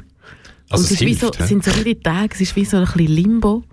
[0.70, 2.66] Also und es es ist wie hilft, so, sind so viele Tage, es ist wie
[2.66, 3.64] so ein bisschen Limbo,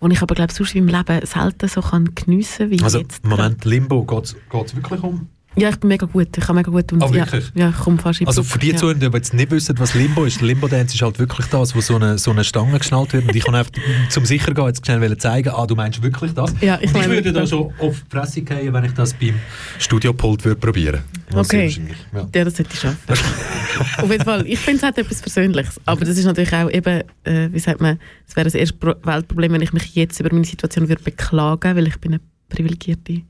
[0.00, 3.24] wo ich aber glaube sonst in meinem Leben selten so kann geniessen wie Also, jetzt.
[3.24, 5.28] Moment, Limbo, geht es wirklich um?
[5.56, 7.52] Ja, ich bin mega gut, ich kann mega gut und Ah, ja, wirklich?
[7.54, 8.76] ja, ich komme fast in Also für die ja.
[8.76, 11.80] Zuhörer, die jetzt nicht wissen, was Limbo ist, Limbo Dance ist halt wirklich das, wo
[11.80, 13.70] so eine, so eine Stange geschnallt wird und ich kann einfach
[14.08, 16.52] zum Sichergehen jetzt schnell zeigen, ah, du meinst wirklich das?
[16.60, 19.34] Ja, ich und ich würde da schon auf die Fresse gehen, wenn ich das beim
[19.78, 21.00] Studiopult würde probieren.
[21.28, 21.74] Also Okay.
[22.12, 22.28] Ja.
[22.34, 22.98] Ja, das hätte ich schaffen.
[23.98, 24.46] Auf jeden Fall.
[24.46, 25.80] Ich finde, es hat etwas Persönliches.
[25.84, 28.94] Aber das ist natürlich auch eben, äh, wie sagt man, es wäre das erste Pro
[29.02, 33.22] Weltproblem, wenn ich mich jetzt über meine Situation würde beklagen, weil ich bin eine privilegierte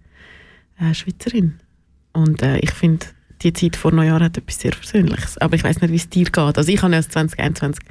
[0.80, 1.54] äh, Schweizerin.
[2.14, 3.04] Und äh, ich finde,
[3.42, 5.36] die Zeit vor Neujahr hat etwas sehr Persönliches.
[5.38, 6.38] Aber ich weiß nicht, wie es dir geht.
[6.58, 7.84] Also ich habe ja das 2021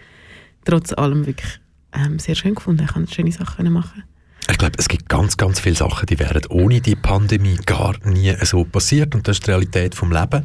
[0.65, 1.59] trotz allem wirklich
[1.93, 2.83] ähm, sehr schön gefunden.
[2.85, 4.03] Ich konnte schöne Sachen machen.
[4.49, 8.33] Ich glaube, es gibt ganz, ganz viele Sachen, die wären ohne die Pandemie gar nie
[8.43, 10.43] so passiert und das ist die Realität vom Leben.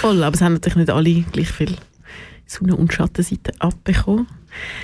[0.00, 1.76] Voll, aber es haben natürlich nicht alle gleich viel
[2.46, 4.26] Sonne- und Schattenseiten abbekommen.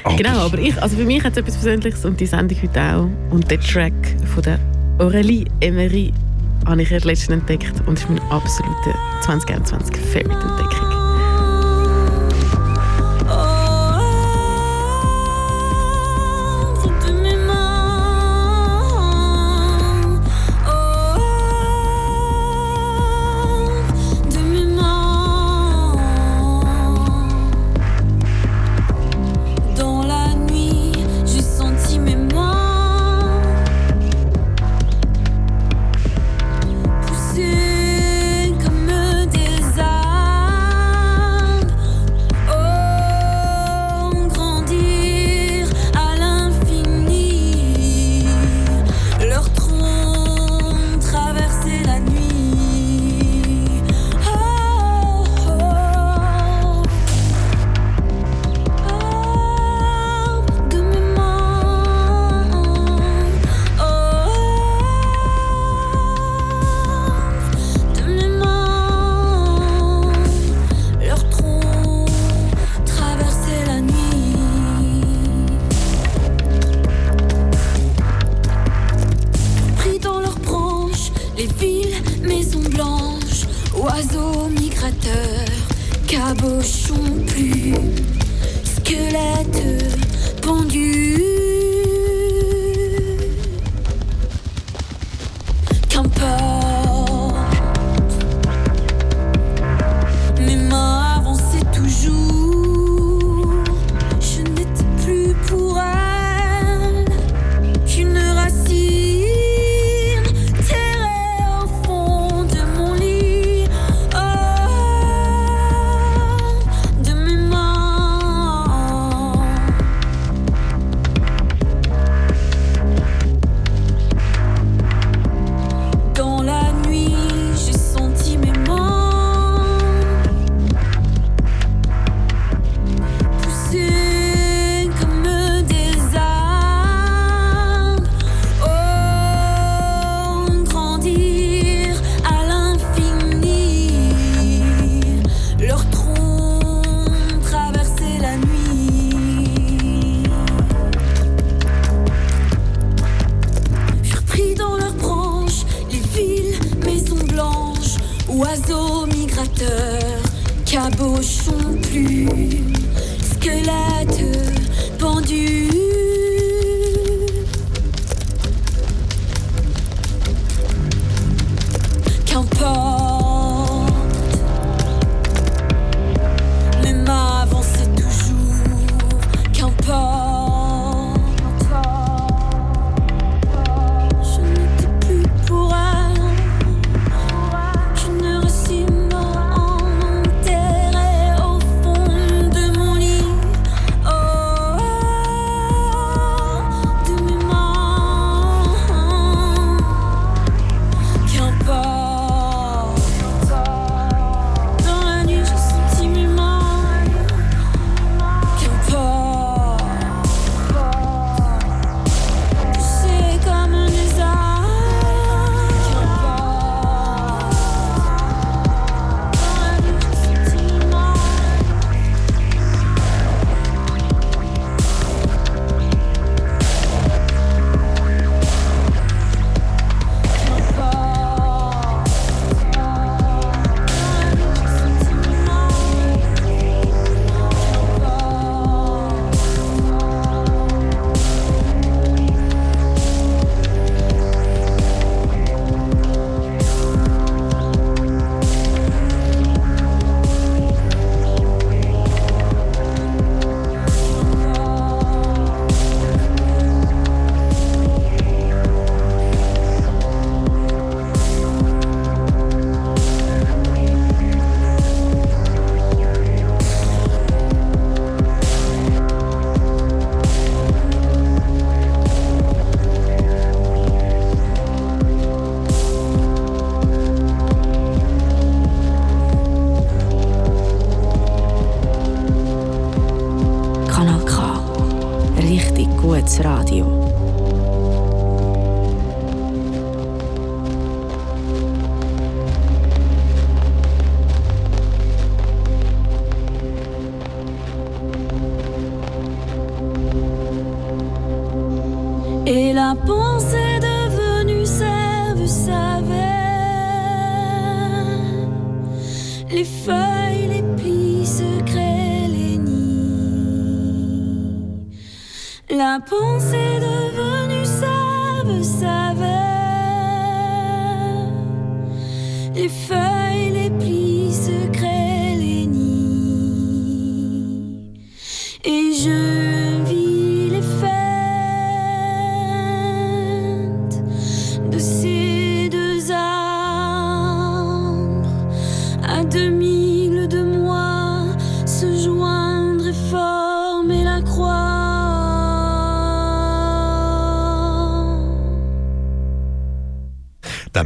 [0.04, 2.80] Aber- Genau, aber ich, also für mich hat es etwas Persönliches und die Sendung heute
[2.82, 3.08] auch.
[3.32, 3.94] Und der Track
[4.32, 4.60] von der
[4.98, 6.12] Aurélie Emery
[6.66, 10.92] habe ich erst letztens entdeckt und ist meine absolute 2021 Favorite-Entdeckung.
[16.82, 17.21] de mes mains,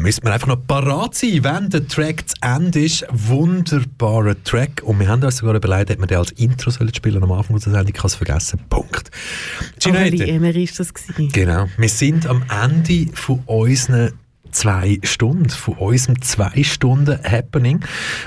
[0.07, 3.05] Müssen wir einfach noch parat sein, wenn der Track zu Ende ist.
[3.11, 4.81] Wunderbarer Track.
[4.85, 7.59] Und wir haben uns sogar überlegt, ob wir den als Intro sollen spielen am Anfang
[7.59, 7.89] der Sendung.
[7.93, 8.61] Ich habe es vergessen.
[8.69, 9.11] Punkt.
[9.81, 11.33] Gina Aber wie immer ist das gewesen.
[11.33, 11.67] Genau.
[11.77, 14.13] Wir sind am Ende von unseren
[14.53, 17.81] zwei Stunden, von unserem zwei Stunden Happening,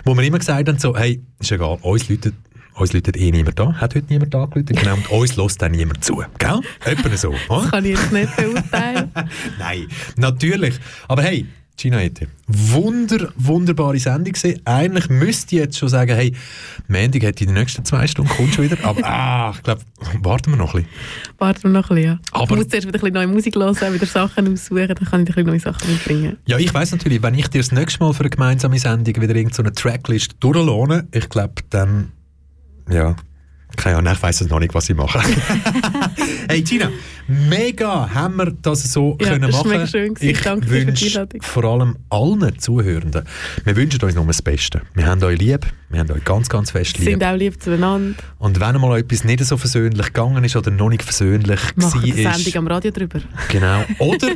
[0.03, 2.35] wo wir immer gesagt haben, so, hey, ist egal, uns läutet
[2.75, 6.03] uns läutet eh niemand da, hat heute niemand angerufen, genau, und uns lässt dann niemand
[6.03, 6.61] zu, gell?
[6.85, 7.33] Etwa so?
[7.49, 9.11] Das kann ich jetzt nicht beurteilen.
[9.59, 10.79] Nein, natürlich.
[11.09, 11.45] Aber hey,
[11.79, 14.59] Gina Ete, wunder, wunderbare Sendung gewesen.
[14.65, 16.33] Eigentlich müsste ich jetzt schon sagen, hey,
[16.89, 18.77] Mandy hat in den nächsten zwei Stunden kommt schon wieder.
[18.83, 19.81] Aber ah, ich glaube,
[20.21, 21.37] warten wir noch ein bisschen.
[21.37, 22.11] Warten wir noch ein bisschen.
[22.11, 22.19] Ja.
[22.31, 25.05] Aber- ich muss zuerst wieder ein bisschen neue Musik hören, wieder Sachen aussuchen, dann kann
[25.05, 26.37] ich ein bisschen neue Sachen mitbringen.
[26.47, 29.33] Ja, ich weiß natürlich, wenn ich dir das nächste Mal für eine gemeinsame Sendung wieder
[29.35, 32.11] irgendeine so Tracklist durchlohne, ich glaube, dann,
[32.89, 33.15] ja,
[33.79, 35.19] keine Ahnung, ich weiß es noch nicht, was ich mache.
[36.49, 36.89] hey Gina,
[37.27, 39.69] mega haben wir das so Ja, können das ist machen.
[39.71, 40.29] mega schön gewesen.
[40.29, 41.41] Ich Danke für die wünsche Einladung.
[41.41, 43.23] vor allem allen Zuhörenden,
[43.63, 44.81] wir wünschen euch nur das Beste.
[44.93, 47.09] Wir haben euch lieb, wir haben euch ganz, ganz fest lieb.
[47.09, 48.15] sind auch lieb zueinander.
[48.37, 52.25] Und wenn mal etwas nicht so versöhnlich gegangen ist oder noch nicht versöhnlich Machen eine
[52.25, 53.19] war, Sendung am Radio drüber.
[53.49, 53.83] Genau.
[53.99, 54.29] Oder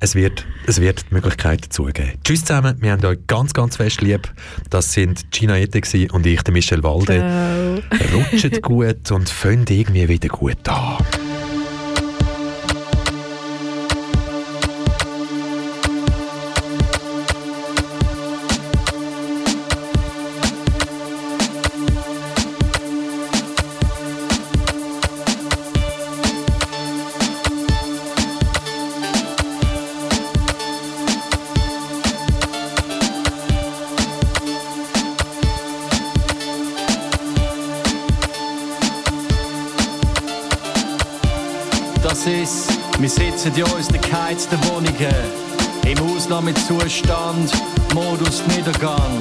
[0.00, 2.12] es wird, es wird die Möglichkeit dazu geben.
[2.24, 4.32] Tschüss zusammen, wir haben euch ganz, ganz fest lieb.
[4.70, 5.80] Das sind Gina Ete
[6.12, 7.18] und ich, der Michel Walde.
[7.18, 8.18] Ciao.
[8.18, 10.96] Rutscht gut und fängt irgendwie wieder gut an.
[43.44, 45.14] Wir sitzen in unseren geheizten Wohnungen.
[45.86, 47.50] Im Ausnahmezustand,
[47.94, 49.18] Modus Niedergang.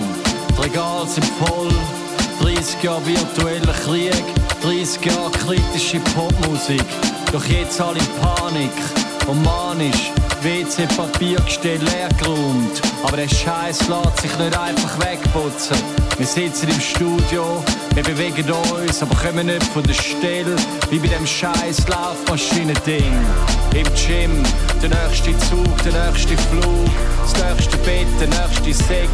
[0.58, 1.72] Die Regale sind voll,
[2.42, 4.24] 30 Jahre virtueller Krieg,
[4.62, 6.84] 30 Jahre kritische Popmusik.
[7.32, 8.72] Doch jetzt alle in Panik
[9.28, 10.12] und manisch.
[10.42, 12.89] WC-Papiergestell leer geräumt.
[13.04, 15.78] Aber der Scheiß lässt sich nicht einfach wegputzen.
[16.18, 17.64] Wir sitzen im Studio,
[17.94, 20.56] wir bewegen uns, aber kommen nicht von der Stelle.
[20.90, 23.14] Wie bei dem scheiß Laufmaschinen-Ding.
[23.74, 24.44] Im Gym,
[24.82, 26.90] der nächste Zug, der nächste Flug,
[27.22, 29.10] das nächste Bett, der nächste Sex.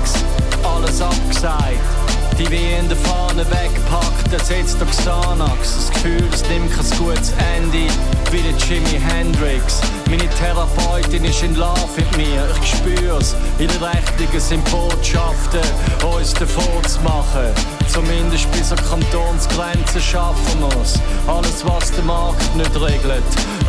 [0.63, 2.14] Alles abgesagt.
[2.37, 5.75] Die wie in der Fahne wegpackt, ersetzt der Xanax.
[5.75, 7.87] Das Gefühl, es nimmt kein gutes Ende,
[8.31, 9.79] wie der Jimi Hendrix.
[10.09, 13.35] Meine Therapeutin ist in Love mit mir, ich spür's.
[13.57, 15.61] Ihre Rechnungen sind Botschaften,
[16.03, 17.53] uns davor zu machen.
[17.87, 20.99] Zumindest bis an Kantonsgrenzen schaffen wir's.
[21.27, 23.23] Alles, was der Markt nicht regelt,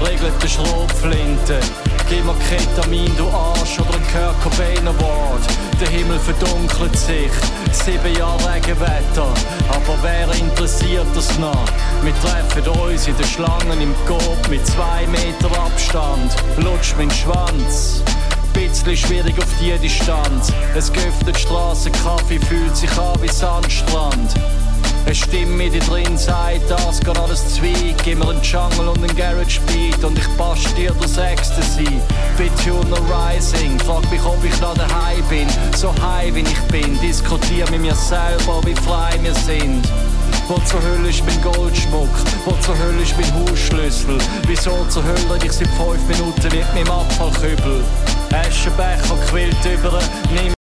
[0.05, 1.61] regelt der Schrotflinte.
[2.09, 5.43] Gib mir Ketamin, du Arsch, oder ein Kurt Cobain Award.
[5.81, 7.31] Der Himmel verdunkelt sich,
[7.73, 9.29] sieben Jahre Regenwetter.
[9.69, 11.67] Aber wer interessiert das noch?
[12.03, 16.37] Wir treffen uns in den Schlangen im Coop mit zwei Meter Abstand.
[16.59, 18.03] Lutsch mein Schwanz.
[18.57, 20.51] Bisschen schwierig auf die Distanz.
[20.75, 24.35] Es geöffnet Straßenkaffee, fühlt sich an wie Sandstrand.
[25.05, 27.97] Eine Stimme, die drin sagt, das geht alles Zweig.
[28.03, 32.01] Gib mir einen Jungle und einen Garage Beat und ich bastel dir das Ecstasy.
[32.39, 35.47] Bituner Rising, frag mich, ob ich noch daheim bin.
[35.77, 39.87] So high wie ich bin, diskutier mit mir selber, wie frei wir sind.
[40.49, 42.09] Wo zur Hölle ist mein Goldschmuck?
[42.45, 44.17] Wo zur Hölle ist mein Hausschlüssel?
[44.47, 47.83] Wieso zur Hölle red ich seit fünf Minuten mit meinem Abfallkübel?
[48.33, 49.99] Aschenbecher quillt über,
[50.31, 50.55] nimm